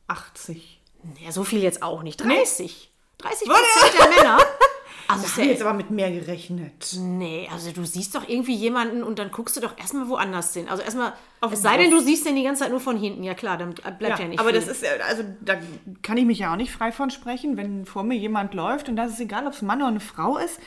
80. 0.07 0.81
Ja, 1.19 1.33
so 1.33 1.43
viel 1.45 1.63
jetzt 1.63 1.83
auch 1.83 2.03
nicht. 2.03 2.23
30. 2.23 2.93
30 3.19 3.49
Prozent 3.49 3.99
der 3.99 4.09
Männer. 4.11 4.39
Also 5.13 5.27
Ich 5.27 5.33
habe 5.33 5.43
ja, 5.43 5.49
jetzt 5.53 5.63
aber 5.63 5.73
mit 5.75 5.91
mehr 5.91 6.11
gerechnet. 6.11 6.97
nee, 6.99 7.49
also 7.53 7.73
du 7.73 7.85
siehst 7.85 8.15
doch 8.15 8.29
irgendwie 8.29 8.55
jemanden 8.55 9.03
und 9.03 9.19
dann 9.19 9.31
guckst 9.31 9.57
du 9.57 9.61
doch 9.61 9.77
erstmal 9.79 10.09
woanders 10.09 10.55
hin. 10.55 10.69
Also 10.69 10.83
erstmal, 10.83 11.13
Auf- 11.41 11.53
es 11.53 11.63
sei 11.63 11.77
denn, 11.79 11.91
du 11.91 12.01
siehst 12.01 12.27
den 12.27 12.37
die 12.37 12.43
ganze 12.45 12.63
Zeit 12.63 12.71
nur 12.71 12.81
von 12.81 12.97
hinten. 12.97 13.23
Ja 13.25 13.35
klar, 13.35 13.59
dann 13.59 13.75
bleibt 13.75 14.19
ja, 14.21 14.29
nicht 14.29 14.39
aber 14.41 14.51
viel. 14.51 14.61
das 14.61 14.69
ist, 14.69 14.83
äh, 14.83 14.99
also 15.09 15.25
da 15.41 15.55
kann 16.03 16.17
ich 16.17 16.25
mich 16.25 16.39
ja 16.39 16.53
auch 16.53 16.57
nicht 16.57 16.73
frei 16.73 16.93
von 16.93 17.11
sprechen, 17.11 17.57
wenn 17.57 17.85
vor 17.87 18.03
mir 18.03 18.17
jemand 18.17 18.55
läuft 18.55 18.89
und 18.89 18.97
das 18.97 19.11
ist 19.13 19.21
egal, 19.21 19.47
ob 19.47 19.53
es 19.53 19.63
ein 19.63 19.67
Mann 19.67 19.79
oder 19.81 19.89
eine 19.89 20.01
Frau 20.01 20.37
ist, 20.39 20.61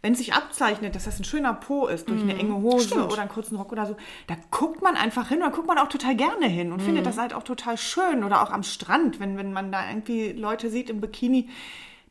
wenn 0.00 0.14
sich 0.14 0.32
abzeichnet, 0.32 0.94
dass 0.94 1.06
das 1.06 1.18
ein 1.18 1.24
schöner 1.24 1.52
Po 1.54 1.88
ist, 1.88 2.08
durch 2.08 2.22
eine 2.22 2.38
enge 2.38 2.54
Hose 2.54 2.86
Stimmt. 2.86 3.12
oder 3.12 3.20
einen 3.22 3.30
kurzen 3.30 3.56
Rock 3.56 3.72
oder 3.72 3.84
so, 3.84 3.96
da 4.28 4.36
guckt 4.52 4.80
man 4.80 4.94
einfach 4.94 5.28
hin, 5.28 5.40
da 5.40 5.48
guckt 5.48 5.66
man 5.66 5.76
auch 5.78 5.88
total 5.88 6.14
gerne 6.14 6.46
hin 6.46 6.70
und 6.70 6.80
findet 6.80 7.04
das 7.04 7.18
halt 7.18 7.34
auch 7.34 7.42
total 7.42 7.76
schön 7.76 8.22
oder 8.22 8.42
auch 8.42 8.50
am 8.52 8.62
Strand, 8.62 9.18
wenn, 9.18 9.36
wenn 9.36 9.52
man 9.52 9.72
da 9.72 9.88
irgendwie 9.88 10.30
Leute 10.32 10.70
sieht 10.70 10.88
im 10.88 11.00
Bikini, 11.00 11.48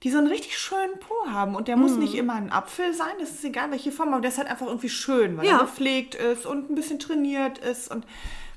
die 0.04 0.12
so 0.12 0.18
einen 0.20 0.28
richtig 0.28 0.58
schönen 0.58 1.00
Po 1.00 1.14
haben 1.32 1.56
und 1.56 1.68
der 1.68 1.76
muss 1.78 1.96
nicht 1.98 2.14
immer 2.16 2.34
ein 2.36 2.52
Apfel 2.52 2.94
sein, 2.94 3.14
das 3.20 3.32
ist 3.32 3.44
egal 3.44 3.72
welche 3.72 3.92
Form, 3.92 4.10
aber 4.14 4.22
der 4.22 4.30
ist 4.30 4.38
halt 4.38 4.48
einfach 4.50 4.68
irgendwie 4.68 4.90
schön, 4.90 5.38
weil 5.38 5.46
Ja. 5.46 5.54
er 5.54 5.60
gepflegt 5.62 6.16
ist 6.16 6.46
und 6.46 6.70
ein 6.70 6.76
bisschen 6.76 7.00
trainiert 7.00 7.58
ist 7.60 7.90
und 7.92 8.06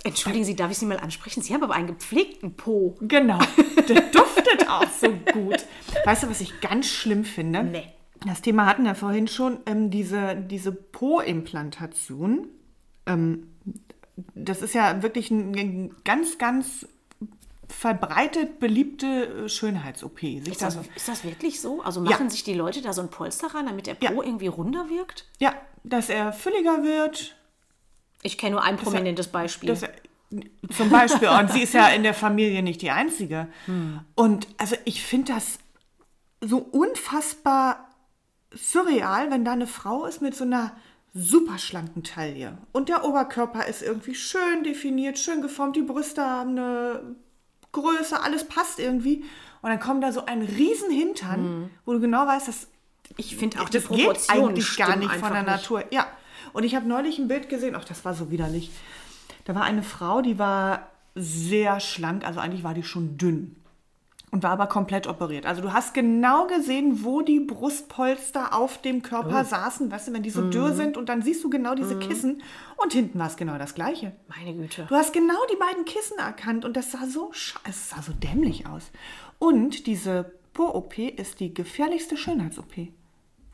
Entschuldigen 0.02 0.46
Sie, 0.46 0.56
darf 0.56 0.70
ich 0.70 0.78
Sie 0.78 0.86
mal 0.86 0.96
ansprechen? 0.98 1.42
Sie 1.42 1.52
haben 1.52 1.62
aber 1.62 1.74
einen 1.74 1.88
gepflegten 1.88 2.54
Po. 2.56 2.96
Genau. 3.02 3.38
Der 3.86 4.00
duftet 4.12 4.66
auch 4.66 4.88
so 4.88 5.10
gut. 5.30 5.62
Weißt 6.06 6.22
du, 6.22 6.30
was 6.30 6.40
ich 6.40 6.58
ganz 6.62 6.86
schlimm 6.86 7.22
finde? 7.24 7.62
Nee. 7.64 7.84
Das 8.26 8.40
Thema 8.40 8.64
hatten 8.64 8.84
wir 8.84 8.94
vorhin 8.94 9.28
schon, 9.28 9.58
ähm, 9.66 9.90
diese, 9.90 10.36
diese 10.36 10.72
Po-Implantation. 10.72 12.48
Ähm, 13.06 13.48
das 14.34 14.62
ist 14.62 14.74
ja 14.74 15.02
wirklich 15.02 15.30
eine 15.30 15.90
ganz, 16.04 16.38
ganz 16.38 16.86
verbreitet 17.70 18.58
beliebte 18.58 19.06
äh, 19.44 19.48
Schönheits-OP. 19.48 20.22
Ist 20.22 20.60
da 20.60 20.66
das, 20.66 20.78
ist 20.94 21.08
das 21.08 21.24
wirklich 21.24 21.60
so? 21.60 21.80
Also 21.82 22.02
Ja. 22.04 22.10
machen 22.10 22.28
sich 22.30 22.42
die 22.44 22.54
Leute 22.54 22.82
da 22.82 22.92
so 22.92 23.00
ein 23.00 23.08
Polster 23.10 23.48
ran, 23.54 23.66
damit 23.66 23.86
der 23.86 23.94
Po 23.94 24.04
Ja. 24.04 24.10
irgendwie 24.22 24.48
runder 24.48 24.88
wirkt? 24.90 25.26
ja, 25.38 25.54
dass 25.84 26.10
er 26.10 26.32
fülliger 26.32 26.82
wird. 26.82 27.36
Ich 28.22 28.36
kenne 28.36 28.52
nur 28.56 28.62
ein 28.62 28.76
prominentes 28.76 29.28
Beispiel. 29.28 29.68
Dass 29.70 29.82
er, 29.82 29.92
zum 30.76 30.90
Beispiel. 30.90 31.28
Und 31.28 31.50
sie 31.50 31.62
ist 31.62 31.72
ja 31.72 31.88
in 31.88 32.02
der 32.02 32.12
Familie 32.12 32.62
nicht 32.62 32.82
die 32.82 32.90
Einzige. 32.90 33.48
Und 34.14 34.46
also 34.58 34.76
ich 34.84 35.02
finde 35.02 35.32
das 35.32 35.58
so 36.42 36.58
unfassbar 36.58 37.88
surreal, 38.52 39.30
wenn 39.30 39.44
da 39.44 39.52
eine 39.52 39.66
Frau 39.66 40.04
ist 40.04 40.20
mit 40.20 40.34
so 40.36 40.44
einer 40.44 40.72
super 41.14 41.58
schlanken 41.58 42.02
Taille. 42.04 42.58
Und 42.72 42.88
der 42.88 43.04
Oberkörper 43.04 43.66
ist 43.66 43.82
irgendwie 43.82 44.14
schön 44.14 44.62
definiert, 44.64 45.18
schön 45.18 45.40
geformt. 45.42 45.76
Die 45.76 45.82
Brüste 45.82 46.22
haben 46.24 46.50
eine 46.58 47.16
Größe, 47.72 48.22
alles 48.22 48.44
passt 48.48 48.78
irgendwie. 48.78 49.24
Und 49.62 49.70
dann 49.70 49.80
kommt 49.80 50.02
da 50.02 50.12
so 50.12 50.24
ein 50.26 50.42
riesen 50.42 50.90
Hintern, 50.90 51.70
wo 51.84 51.92
du 51.92 52.00
genau 52.00 52.26
weißt, 52.26 52.48
dass 52.48 52.68
Ich 53.16 53.36
finde 53.36 53.60
auch 53.60 53.68
die 53.68 53.78
das 53.78 53.88
geht 53.88 54.30
eigentlich 54.30 54.76
gar 54.76 54.96
nicht 54.96 55.12
von 55.12 55.30
der 55.30 55.40
einfach 55.40 55.46
Natur. 55.46 55.84
Ja. 55.90 56.06
Und 56.52 56.64
ich 56.64 56.74
habe 56.74 56.88
neulich 56.88 57.18
ein 57.18 57.28
Bild 57.28 57.48
gesehen, 57.48 57.74
ach, 57.76 57.84
das 57.84 58.04
war 58.04 58.14
so 58.14 58.30
widerlich. 58.30 58.70
Da 59.44 59.54
war 59.54 59.62
eine 59.62 59.82
Frau, 59.82 60.22
die 60.22 60.38
war 60.38 60.88
sehr 61.14 61.80
schlank, 61.80 62.24
also 62.24 62.40
eigentlich 62.40 62.64
war 62.64 62.74
die 62.74 62.82
schon 62.82 63.18
dünn. 63.18 63.56
Und 64.32 64.44
war 64.44 64.52
aber 64.52 64.68
komplett 64.68 65.08
operiert. 65.08 65.44
Also 65.44 65.60
du 65.60 65.72
hast 65.72 65.92
genau 65.92 66.46
gesehen, 66.46 67.04
wo 67.04 67.20
die 67.20 67.40
Brustpolster 67.40 68.54
auf 68.54 68.80
dem 68.80 69.02
Körper 69.02 69.44
saßen, 69.44 69.90
weißt 69.90 70.08
du, 70.08 70.12
wenn 70.12 70.22
die 70.22 70.30
so 70.30 70.48
dürr 70.48 70.72
sind 70.72 70.96
und 70.96 71.08
dann 71.08 71.20
siehst 71.22 71.42
du 71.42 71.50
genau 71.50 71.74
diese 71.74 71.98
Kissen 71.98 72.40
und 72.76 72.92
hinten 72.92 73.18
war 73.18 73.26
es 73.26 73.36
genau 73.36 73.58
das 73.58 73.74
gleiche. 73.74 74.12
Meine 74.28 74.54
Güte. 74.54 74.86
Du 74.88 74.94
hast 74.94 75.12
genau 75.12 75.34
die 75.52 75.56
beiden 75.56 75.84
Kissen 75.84 76.18
erkannt 76.18 76.64
und 76.64 76.76
das 76.76 76.92
sah 76.92 77.06
so 77.06 77.32
es 77.32 77.90
sah 77.90 78.02
so 78.02 78.12
dämlich 78.12 78.66
aus. 78.68 78.92
Und 79.40 79.88
diese 79.88 80.32
Po-OP 80.52 80.98
ist 80.98 81.40
die 81.40 81.52
gefährlichste 81.52 82.16
Schönheits-OP. 82.16 82.88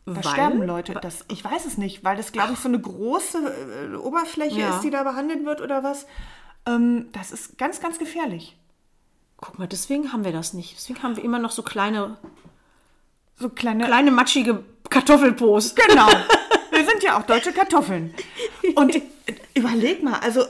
Da 0.04 0.14
Weil? 0.16 0.22
sterben 0.22 0.62
Leute. 0.62 0.94
Das, 1.00 1.24
ich 1.28 1.44
weiß 1.44 1.66
es 1.66 1.78
nicht, 1.78 2.04
weil 2.04 2.16
das, 2.16 2.32
glaube 2.32 2.52
ich, 2.52 2.58
so 2.58 2.68
eine 2.68 2.80
große 2.80 3.92
äh, 3.92 3.96
Oberfläche 3.96 4.60
Ja. 4.60 4.76
ist, 4.76 4.82
die 4.82 4.90
da 4.90 5.02
behandelt 5.02 5.44
wird 5.44 5.60
oder 5.60 5.82
was. 5.82 6.06
Ähm, 6.64 7.08
das 7.12 7.32
ist 7.32 7.58
ganz, 7.58 7.80
ganz 7.80 7.98
gefährlich. 7.98 8.56
Guck 9.38 9.58
mal, 9.58 9.66
deswegen 9.68 10.12
haben 10.12 10.24
wir 10.24 10.32
das 10.32 10.52
nicht. 10.54 10.76
Deswegen 10.76 11.02
haben 11.02 11.16
wir 11.16 11.24
immer 11.24 11.38
noch 11.38 11.50
so 11.50 11.62
kleine, 11.62 12.16
So 13.38 13.48
kleine. 13.50 13.84
kleine 13.84 14.10
matschige 14.10 14.64
Kartoffelpos. 14.88 15.74
Genau. 15.74 16.06
Wir 16.70 16.84
sind 16.84 17.02
ja 17.02 17.18
auch 17.18 17.22
deutsche 17.22 17.52
Kartoffeln. 17.52 18.12
Und 18.74 19.00
überleg 19.54 20.02
mal, 20.02 20.18
also 20.20 20.42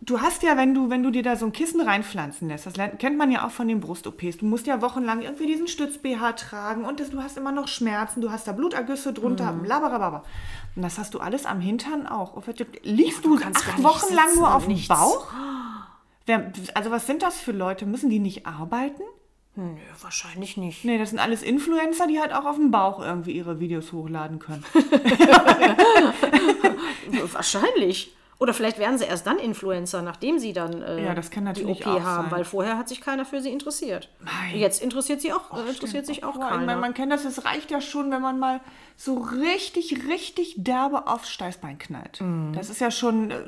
du 0.00 0.20
hast 0.20 0.42
ja, 0.42 0.56
wenn 0.56 0.72
du, 0.74 0.88
wenn 0.88 1.02
du 1.02 1.10
dir 1.10 1.22
da 1.22 1.36
so 1.36 1.44
ein 1.46 1.52
Kissen 1.52 1.80
reinpflanzen 1.80 2.48
lässt, 2.48 2.64
das 2.66 2.72
kennt 2.98 3.18
man 3.18 3.30
ja 3.30 3.46
auch 3.46 3.50
von 3.50 3.68
den 3.68 3.80
Brust-OPs, 3.80 4.38
du 4.38 4.46
musst 4.46 4.66
ja 4.66 4.80
wochenlang 4.80 5.20
irgendwie 5.22 5.46
diesen 5.46 5.68
Stütz-BH 5.68 6.32
tragen 6.34 6.84
und 6.86 7.00
das, 7.00 7.10
du 7.10 7.22
hast 7.22 7.36
immer 7.36 7.52
noch 7.52 7.68
Schmerzen, 7.68 8.22
du 8.22 8.30
hast 8.30 8.46
da 8.48 8.52
Blutergüsse 8.52 9.12
drunter, 9.12 9.52
Mhm. 9.52 9.62
blablabla. 9.64 10.22
Und 10.76 10.82
das 10.82 10.98
hast 10.98 11.12
du 11.12 11.20
alles 11.20 11.44
am 11.44 11.60
Hintern 11.60 12.06
auch. 12.06 12.40
Liegst 12.82 13.24
du 13.24 13.36
gar 13.38 13.50
acht 13.54 13.82
Wochen 13.82 14.14
lang 14.14 14.28
sitzen 14.28 14.38
nur 14.40 14.48
und 14.48 14.54
auf 14.54 14.66
dem. 14.66 14.88
Bauch? 14.88 15.26
Wer, 16.26 16.52
also 16.74 16.90
was 16.90 17.06
sind 17.06 17.22
das 17.22 17.38
für 17.38 17.52
Leute? 17.52 17.86
Müssen 17.86 18.10
die 18.10 18.18
nicht 18.18 18.46
arbeiten? 18.46 19.02
Nö, 19.56 19.76
wahrscheinlich 20.00 20.56
nicht. 20.56 20.84
Nee, 20.84 20.98
das 20.98 21.10
sind 21.10 21.20
alles 21.20 21.42
Influencer, 21.42 22.08
die 22.08 22.20
halt 22.20 22.32
auch 22.32 22.44
auf 22.44 22.56
dem 22.56 22.70
Bauch 22.72 23.00
irgendwie 23.00 23.32
ihre 23.32 23.60
Videos 23.60 23.92
hochladen 23.92 24.40
können. 24.40 24.64
Wahrscheinlich. 27.32 28.12
Oder 28.40 28.52
vielleicht 28.52 28.78
werden 28.78 28.98
sie 28.98 29.04
erst 29.04 29.28
dann 29.28 29.38
Influencer, 29.38 30.02
nachdem 30.02 30.40
sie 30.40 30.52
dann 30.52 30.82
äh, 30.82 31.04
Ja, 31.04 31.14
das 31.14 31.30
kann 31.30 31.44
natürlich 31.44 31.78
die 31.78 31.84
OP 31.84 32.02
haben, 32.02 32.22
sein. 32.24 32.30
weil 32.32 32.44
vorher 32.44 32.76
hat 32.76 32.88
sich 32.88 33.00
keiner 33.00 33.24
für 33.24 33.40
sie 33.40 33.50
interessiert. 33.50 34.10
Nein. 34.24 34.58
Jetzt 34.58 34.82
interessiert 34.82 35.20
sie 35.20 35.32
auch, 35.32 35.56
äh, 35.56 35.68
interessiert 35.70 36.04
sich 36.04 36.24
auch 36.24 36.34
meine, 36.34 36.66
keiner. 36.66 36.76
man 36.76 36.94
kennt 36.94 37.12
das, 37.12 37.24
es 37.24 37.44
reicht 37.44 37.70
ja 37.70 37.80
schon, 37.80 38.10
wenn 38.10 38.20
man 38.20 38.40
mal 38.40 38.60
so 38.96 39.18
richtig, 39.18 40.08
richtig 40.08 40.56
derbe 40.58 41.06
aufs 41.06 41.30
Steißbein 41.30 41.78
knallt. 41.78 42.20
Mhm. 42.20 42.52
Das 42.54 42.70
ist 42.70 42.80
ja 42.80 42.90
schon 42.90 43.30
äh, 43.30 43.44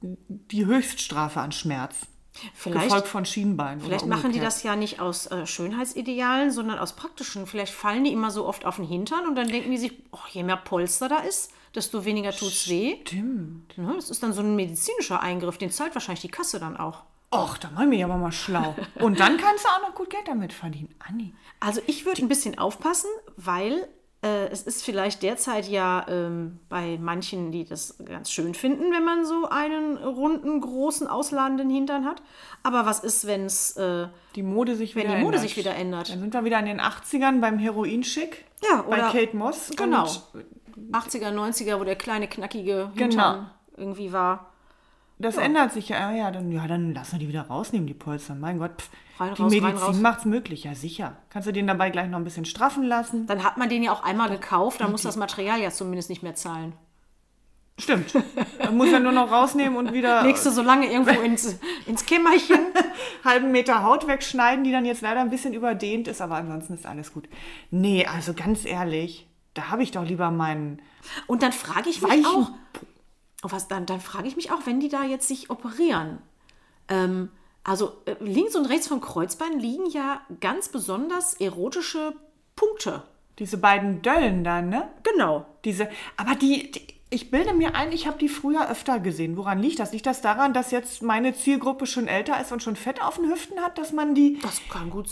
die 0.00 0.64
Höchststrafe 0.64 1.38
an 1.40 1.52
Schmerz. 1.52 2.06
Vielleicht, 2.54 2.84
gefolgt 2.86 3.08
von 3.08 3.24
Schienbein. 3.24 3.80
vielleicht 3.80 4.06
machen 4.06 4.32
die 4.32 4.40
das 4.40 4.62
ja 4.62 4.76
nicht 4.76 5.00
aus 5.00 5.26
äh, 5.26 5.46
Schönheitsidealen, 5.46 6.50
sondern 6.50 6.78
aus 6.78 6.94
praktischen. 6.94 7.46
Vielleicht 7.46 7.72
fallen 7.72 8.04
die 8.04 8.12
immer 8.12 8.30
so 8.30 8.46
oft 8.46 8.64
auf 8.64 8.76
den 8.76 8.86
Hintern 8.86 9.26
und 9.26 9.34
dann 9.34 9.48
denken 9.48 9.70
die 9.70 9.78
sich, 9.78 9.92
oh, 10.12 10.18
je 10.30 10.42
mehr 10.42 10.56
Polster 10.56 11.08
da 11.08 11.18
ist, 11.18 11.52
desto 11.74 12.04
weniger 12.04 12.32
tut's 12.32 12.68
weh. 12.68 12.96
Stimmt. 13.06 13.76
Ne, 13.78 13.92
Das 13.96 14.10
ist 14.10 14.22
dann 14.22 14.32
so 14.32 14.42
ein 14.42 14.56
medizinischer 14.56 15.20
Eingriff, 15.20 15.58
den 15.58 15.70
zahlt 15.70 15.94
wahrscheinlich 15.94 16.22
die 16.22 16.28
Kasse 16.28 16.58
dann 16.60 16.76
auch. 16.76 17.02
Och, 17.32 17.58
da 17.58 17.70
machen 17.70 17.92
wir 17.92 17.98
ja 17.98 18.06
aber 18.06 18.16
mal 18.16 18.32
schlau. 18.32 18.74
Und 18.96 19.20
dann 19.20 19.36
kannst 19.36 19.64
du 19.64 19.68
auch 19.68 19.88
noch 19.88 19.94
gut 19.94 20.10
Geld 20.10 20.26
damit 20.26 20.52
verdienen. 20.52 20.92
Anni. 20.98 21.32
Also 21.60 21.80
ich 21.86 22.04
würde 22.04 22.22
ein 22.22 22.28
bisschen 22.28 22.58
aufpassen, 22.58 23.08
weil 23.36 23.86
es 24.22 24.62
ist 24.62 24.84
vielleicht 24.84 25.22
derzeit 25.22 25.66
ja 25.68 26.04
ähm, 26.08 26.58
bei 26.68 26.98
manchen, 27.00 27.52
die 27.52 27.64
das 27.64 27.96
ganz 28.04 28.30
schön 28.30 28.52
finden, 28.54 28.92
wenn 28.92 29.04
man 29.04 29.24
so 29.24 29.48
einen 29.48 29.96
runden, 29.96 30.60
großen, 30.60 31.06
ausladenden 31.06 31.70
Hintern 31.70 32.04
hat. 32.04 32.22
Aber 32.62 32.84
was 32.84 33.00
ist, 33.00 33.26
wenn 33.26 33.46
es... 33.46 33.76
Äh, 33.78 34.08
Die 34.36 34.42
Mode 34.42 34.76
sich 34.76 34.94
Wenn 34.94 35.04
wieder 35.04 35.14
die 35.16 35.22
Mode 35.22 35.36
ändert. 35.36 35.48
sich 35.48 35.56
wieder 35.56 35.74
ändert. 35.74 36.10
Dann 36.10 36.20
sind 36.20 36.34
wir 36.34 36.44
wieder 36.44 36.58
in 36.58 36.66
den 36.66 36.80
80ern 36.80 37.40
beim 37.40 37.58
Heroinschick. 37.58 38.44
Ja, 38.70 38.82
Bei 38.82 38.98
oder- 38.98 39.10
Kate 39.10 39.34
Moss. 39.36 39.70
Genau. 39.74 40.02
Und 40.02 40.94
80er, 40.94 41.30
90er, 41.32 41.80
wo 41.80 41.84
der 41.84 41.96
kleine, 41.96 42.28
knackige 42.28 42.90
Genau. 42.94 43.08
Hintern 43.10 43.50
irgendwie 43.76 44.12
war. 44.12 44.49
Das 45.20 45.36
ändert 45.36 45.72
sich 45.72 45.88
ja. 45.90 46.10
Ja 46.12 46.30
dann, 46.30 46.50
ja, 46.50 46.66
dann 46.66 46.94
lassen 46.94 47.12
wir 47.12 47.18
die 47.20 47.28
wieder 47.28 47.42
rausnehmen, 47.42 47.86
die 47.86 47.94
Polster. 47.94 48.34
Mein 48.34 48.58
Gott, 48.58 48.72
pff, 48.78 48.90
Rein, 49.20 49.34
die 49.36 49.58
raus, 49.58 49.74
Medizin 49.74 50.02
macht's 50.02 50.24
möglich. 50.24 50.64
Ja, 50.64 50.74
sicher. 50.74 51.16
Kannst 51.28 51.46
du 51.46 51.52
den 51.52 51.66
dabei 51.66 51.90
gleich 51.90 52.08
noch 52.08 52.18
ein 52.18 52.24
bisschen 52.24 52.46
straffen 52.46 52.84
lassen? 52.84 53.26
Dann 53.26 53.44
hat 53.44 53.58
man 53.58 53.68
den 53.68 53.82
ja 53.82 53.92
auch 53.92 54.02
einmal 54.02 54.30
gekauft, 54.30 54.80
dann 54.80 54.90
muss 54.90 55.02
das 55.02 55.16
Material 55.16 55.60
ja 55.60 55.70
zumindest 55.70 56.08
nicht 56.08 56.22
mehr 56.22 56.34
zahlen. 56.34 56.72
Stimmt. 57.78 58.14
Man 58.58 58.76
muss 58.76 58.90
ja 58.90 58.98
nur 58.98 59.12
noch 59.12 59.30
rausnehmen 59.30 59.76
und 59.78 59.92
wieder 59.92 60.22
Legst 60.22 60.44
du 60.44 60.50
so 60.50 60.62
lange 60.62 60.90
irgendwo 60.90 61.18
ins, 61.20 61.58
ins 61.86 62.04
Kämmerchen. 62.04 62.58
halben 63.24 63.52
Meter 63.52 63.82
Haut 63.82 64.06
wegschneiden, 64.06 64.64
die 64.64 64.72
dann 64.72 64.84
jetzt 64.84 65.00
leider 65.00 65.20
ein 65.20 65.30
bisschen 65.30 65.54
überdehnt 65.54 66.08
ist, 66.08 66.20
aber 66.20 66.36
ansonsten 66.36 66.74
ist 66.74 66.86
alles 66.86 67.12
gut. 67.12 67.28
Nee, 67.70 68.06
also 68.06 68.34
ganz 68.34 68.64
ehrlich, 68.66 69.28
da 69.54 69.70
habe 69.70 69.82
ich 69.82 69.92
doch 69.92 70.04
lieber 70.04 70.30
meinen. 70.30 70.82
Und 71.26 71.42
dann 71.42 71.52
frage 71.52 71.88
ich 71.88 72.02
mich 72.02 72.26
auch, 72.26 72.50
was, 73.42 73.68
dann, 73.68 73.86
dann 73.86 74.00
frage 74.00 74.28
ich 74.28 74.36
mich 74.36 74.52
auch, 74.52 74.66
wenn 74.66 74.80
die 74.80 74.88
da 74.88 75.04
jetzt 75.04 75.28
sich 75.28 75.50
operieren. 75.50 76.18
Ähm, 76.88 77.30
also 77.64 77.92
äh, 78.04 78.16
links 78.20 78.56
und 78.56 78.66
rechts 78.66 78.88
vom 78.88 79.00
Kreuzbein 79.00 79.58
liegen 79.58 79.88
ja 79.90 80.20
ganz 80.40 80.68
besonders 80.68 81.34
erotische 81.34 82.14
Punkte. 82.56 83.02
Diese 83.38 83.58
beiden 83.58 84.02
Döllen 84.02 84.44
dann, 84.44 84.68
ne? 84.68 84.90
Genau. 85.02 85.46
Diese, 85.64 85.88
aber 86.16 86.34
die, 86.34 86.70
die 86.70 86.86
ich 87.12 87.30
bilde 87.30 87.52
mir 87.52 87.74
ein, 87.74 87.90
ich 87.90 88.06
habe 88.06 88.18
die 88.18 88.28
früher 88.28 88.70
öfter 88.70 89.00
gesehen. 89.00 89.36
Woran 89.36 89.60
liegt 89.60 89.80
das? 89.80 89.92
Liegt 89.92 90.06
das 90.06 90.20
daran, 90.20 90.54
dass 90.54 90.70
jetzt 90.70 91.02
meine 91.02 91.34
Zielgruppe 91.34 91.86
schon 91.86 92.06
älter 92.06 92.40
ist 92.40 92.52
und 92.52 92.62
schon 92.62 92.76
Fett 92.76 93.02
auf 93.02 93.16
den 93.16 93.28
Hüften 93.28 93.60
hat, 93.60 93.78
dass 93.78 93.92
man 93.92 94.14
die 94.14 94.38
Das 94.40 94.60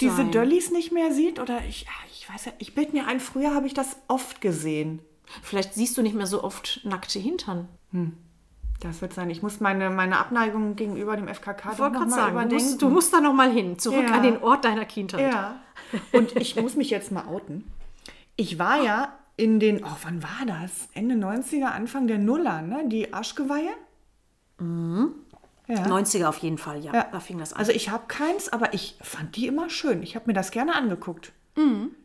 diese 0.01 0.17
sein. 0.17 0.31
Döllis 0.31 0.71
nicht 0.71 0.93
mehr 0.93 1.13
sieht? 1.13 1.41
Oder 1.41 1.61
ich, 1.69 1.87
ah, 1.89 2.07
ich 2.13 2.33
weiß 2.33 2.47
ja, 2.47 2.53
ich 2.59 2.75
bilde 2.75 2.93
mir 2.93 3.09
ein, 3.09 3.19
früher 3.19 3.53
habe 3.53 3.67
ich 3.67 3.75
das 3.75 3.97
oft 4.07 4.41
gesehen. 4.41 5.01
Vielleicht 5.43 5.75
siehst 5.75 5.97
du 5.97 6.03
nicht 6.03 6.15
mehr 6.15 6.27
so 6.27 6.43
oft 6.43 6.81
nackte 6.85 7.19
Hintern. 7.19 7.69
Das 8.81 9.01
wird 9.03 9.13
sein. 9.13 9.29
Ich 9.31 9.43
muss 9.43 9.61
meine, 9.61 9.91
meine 9.91 10.19
Abneigung 10.19 10.77
gegenüber 10.77 11.17
dem 11.17 11.29
FKK 11.29 11.79
wollte 11.79 11.95
noch 11.95 12.07
mal 12.07 12.11
sagen, 12.11 12.27
du 12.35 12.41
überdenken. 12.41 12.65
musst, 12.65 12.83
du 12.83 12.89
musst 12.89 13.13
da 13.13 13.21
noch 13.21 13.35
mal 13.35 13.51
hin, 13.51 13.79
zurück 13.79 14.05
Ja. 14.09 14.15
an 14.15 14.23
den 14.23 14.43
Ort 14.43 14.65
deiner 14.65 14.85
Kindheit. 14.85 15.33
Ja. 15.33 15.57
Und 16.13 16.37
ich 16.37 16.57
muss 16.57 16.77
mich 16.77 16.91
jetzt 16.91 17.11
mal 17.13 17.27
outen. 17.27 17.65
Ich 18.37 18.59
war 18.59 18.83
ja 18.83 19.13
in 19.37 19.59
den, 19.61 19.85
oh, 19.85 19.97
wann 20.03 20.23
war 20.23 20.47
das? 20.47 20.89
Ende 20.95 21.15
90er, 21.17 21.67
Anfang 21.67 22.07
der 22.07 22.19
Nuller, 22.19 22.63
ne? 22.63 22.89
Die 22.89 23.13
Arschgeweihe? 23.13 23.71
Ja. 24.61 25.85
90er 25.85 26.27
auf 26.29 26.39
jeden 26.39 26.59
Fall, 26.59 26.83
ja. 26.85 26.93
Ja. 26.95 27.07
Da 27.13 27.21
fing 27.21 27.39
das 27.39 27.53
an. 27.53 27.59
Also 27.59 27.73
ich 27.73 27.91
habe 27.91 28.05
keins, 28.09 28.49
aber 28.49 28.75
ich 28.75 28.97
fand 29.03 29.37
die 29.37 29.47
immer 29.47 29.71
schön. 29.71 30.03
Ich 30.03 30.15
habe 30.17 30.27
mir 30.27 30.33
das 30.35 30.51
gerne 30.51 30.75
angeguckt. 30.75 31.33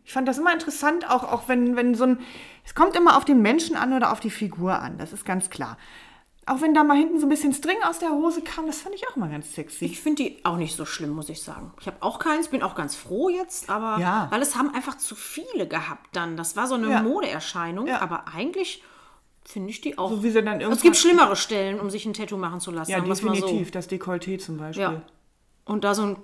Ich 0.04 0.12
fand 0.13 0.28
das 0.28 0.38
immer 0.38 0.54
interessant, 0.54 1.10
auch, 1.10 1.24
auch 1.24 1.48
wenn, 1.48 1.76
wenn 1.76 1.96
so 1.96 2.04
ein. 2.06 2.20
Es 2.66 2.76
kommt 2.76 2.96
immer 2.96 3.18
auf 3.18 3.26
den 3.26 3.42
Menschen 3.42 3.76
an 3.76 3.94
oder 3.94 4.12
auf 4.12 4.20
die 4.20 4.30
Figur 4.30 4.80
an, 4.80 4.98
das 4.98 5.13
ist 5.13 5.26
ganz 5.26 5.50
klar. 5.50 5.78
Auch 6.46 6.60
wenn 6.62 6.74
da 6.74 6.84
mal 6.84 6.98
hinten 6.98 7.20
so 7.20 7.26
ein 7.26 7.30
bisschen 7.30 7.54
String 7.54 7.78
aus 7.88 8.00
der 8.00 8.10
Hose 8.10 8.42
kam, 8.42 8.68
das 8.68 8.82
fand 8.82 8.96
ich 8.96 9.08
auch 9.08 9.16
mal 9.16 9.30
ganz 9.30 9.54
sexy. 9.54 9.86
Ich 9.86 10.02
finde 10.02 10.24
die 10.24 10.44
auch 10.46 10.58
nicht 10.58 10.76
so 10.76 10.86
schlimm, 10.86 11.12
muss 11.12 11.30
ich 11.30 11.42
sagen. 11.42 11.72
Ich 11.80 11.88
habe 11.88 11.98
auch 12.02 12.20
keins, 12.20 12.50
bin 12.50 12.62
auch 12.63 12.76
ganz 12.76 12.96
froh 12.96 13.30
jetzt, 13.30 13.70
aber 13.70 13.98
Ja. 14.02 14.28
weil 14.30 14.42
es 14.42 14.58
haben 14.58 14.74
einfach 14.74 14.98
zu 14.98 15.16
viele 15.16 15.68
gehabt 15.68 16.10
dann. 16.13 16.36
Das 16.36 16.58
war 16.58 16.68
so 16.68 16.76
eine 16.76 16.89
Ja. 16.89 17.02
Modeerscheinung, 17.02 17.88
Ja. 17.88 18.02
aber 18.02 18.26
eigentlich 18.34 18.84
finde 19.46 19.70
ich 19.70 19.80
die 19.80 19.98
auch. 19.98 20.10
So 20.10 20.24
wie 20.24 20.32
sie 20.32 20.42
dann 20.44 20.56
es 20.56 20.62
irgendwann- 20.63 20.82
gibt 20.84 20.98
schlimmere 20.98 21.36
Stellen, 21.38 21.80
um 21.80 21.89
sich 21.89 22.06
ein 22.06 22.13
Tattoo 22.13 22.36
machen 22.38 22.60
zu 22.60 22.72
lassen. 22.72 22.92
ja, 22.92 23.00
definitiv. 23.00 23.72
Das 23.72 23.89
Dekolleté 23.89 24.38
zum 24.38 24.58
Beispiel. 24.58 24.86
So. 24.86 24.92
Ja. 24.94 25.02
Und 25.66 25.86
da 25.86 25.94
so 25.96 26.04
ein 26.04 26.18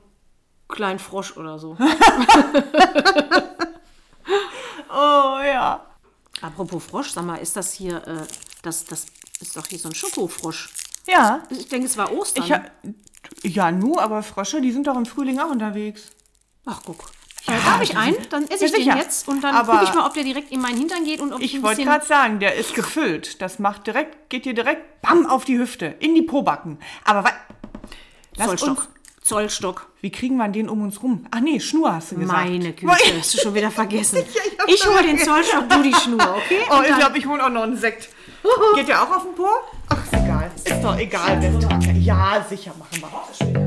kleinen 0.70 1.00
Frosch 1.00 1.36
oder 1.36 1.60
so. 1.60 1.76
Oh 4.92 5.38
ja. 5.44 5.86
Apropos 6.42 6.84
Frosch, 6.84 7.12
sag 7.12 7.26
mal, 7.26 7.36
ist 7.38 7.56
das 7.56 7.74
hier, 7.74 7.98
äh, 8.08 8.26
das, 8.64 8.86
das 8.86 9.06
ist 9.42 9.56
doch 9.56 9.66
hier 9.68 9.78
so 9.80 9.90
ein 9.90 9.96
Schokofrosch. 9.96 10.70
Ja. 11.08 11.44
Ich 11.50 11.68
denke, 11.68 11.86
es 11.88 11.98
war 11.98 12.12
Ostern. 12.12 12.44
Ich 12.46 12.52
ha 12.52 12.62
ja, 13.44 13.72
nu, 13.72 14.00
aber 14.00 14.24
Frösche, 14.24 14.62
die 14.62 14.72
sind 14.72 14.88
doch 14.88 14.96
im 14.96 15.06
Frühling 15.06 15.40
auch 15.40 15.50
unterwegs. 15.52 16.10
Ach, 16.66 16.82
guck. 16.86 17.12
Äh, 17.48 17.52
da 17.52 17.74
habe 17.74 17.84
ich 17.84 17.96
einen, 17.98 18.16
dann 18.30 18.46
esse 18.48 18.66
ich 18.66 18.72
Ja, 18.72 18.78
den 18.78 18.84
sicher. 18.86 18.98
jetzt 18.98 19.28
und 19.28 19.42
dann 19.44 19.66
gucke 19.66 19.84
ich 19.84 19.94
mal, 19.94 20.06
ob 20.08 20.14
der 20.14 20.24
direkt 20.24 20.52
in 20.52 20.62
meinen 20.62 20.78
Hintern 20.78 21.04
geht 21.04 21.20
und 21.22 21.34
ob 21.34 21.42
ich, 21.42 21.56
Ich 21.56 21.62
wollte 21.62 21.84
gerade 21.84 22.06
sagen, 22.06 22.40
der 22.40 22.56
ist 22.56 22.74
gefüllt. 22.74 23.42
Das 23.42 23.60
macht 23.60 23.86
direkt, 23.88 24.30
geht 24.30 24.46
dir 24.46 24.54
direkt 24.54 25.02
bam 25.02 25.26
auf 25.28 25.46
die 25.46 25.58
Hüfte, 25.58 25.86
in 26.00 26.16
die 26.16 26.22
Pobacken. 26.22 26.80
Aber 27.06 27.24
wa- 27.26 27.34
lass 28.38 28.48
Zollstock. 28.48 28.70
uns, 28.70 28.88
Zollstock. 29.22 29.88
wie 30.02 30.12
kriegen 30.12 30.38
wir 30.38 30.48
den 30.48 30.70
um 30.70 30.82
uns 30.82 31.02
rum? 31.04 31.26
Ach 31.32 31.40
nee, 31.40 31.60
Schnur 31.60 31.94
hast 31.94 32.12
du 32.12 32.16
gesagt. 32.18 32.38
Meine 32.50 32.72
Güte, 32.74 32.94
hast 33.20 33.34
du 33.34 33.38
schon 33.40 33.54
wieder 33.54 33.70
vergessen. 33.72 34.20
ich 34.68 34.74
ich 34.76 34.88
hole 34.88 35.04
den. 35.04 35.18
Zollstock, 35.20 35.70
du 35.70 35.84
die 35.84 35.94
Schnur, 35.94 36.20
okay? 36.22 36.60
Oh, 36.70 36.76
Und 36.78 36.84
ich 36.84 36.90
dann- 36.90 37.00
glaube, 37.00 37.18
ich 37.18 37.26
hole 37.26 37.44
auch 37.46 37.50
noch 37.50 37.64
einen 37.64 37.78
Sekt. 37.78 38.10
Geht 38.76 38.88
ihr 38.88 39.02
auch 39.02 39.10
auf 39.16 39.24
den 39.24 39.36
Po? 39.36 39.48
Ach, 39.90 39.98
ist 40.04 40.14
egal. 40.14 40.52
Ist 40.64 40.82
doch 40.84 40.98
egal. 40.98 41.60
Tag- 41.60 41.96
Ja, 41.98 42.46
sicher 42.50 42.72
machen 42.80 43.02
wir. 43.02 43.59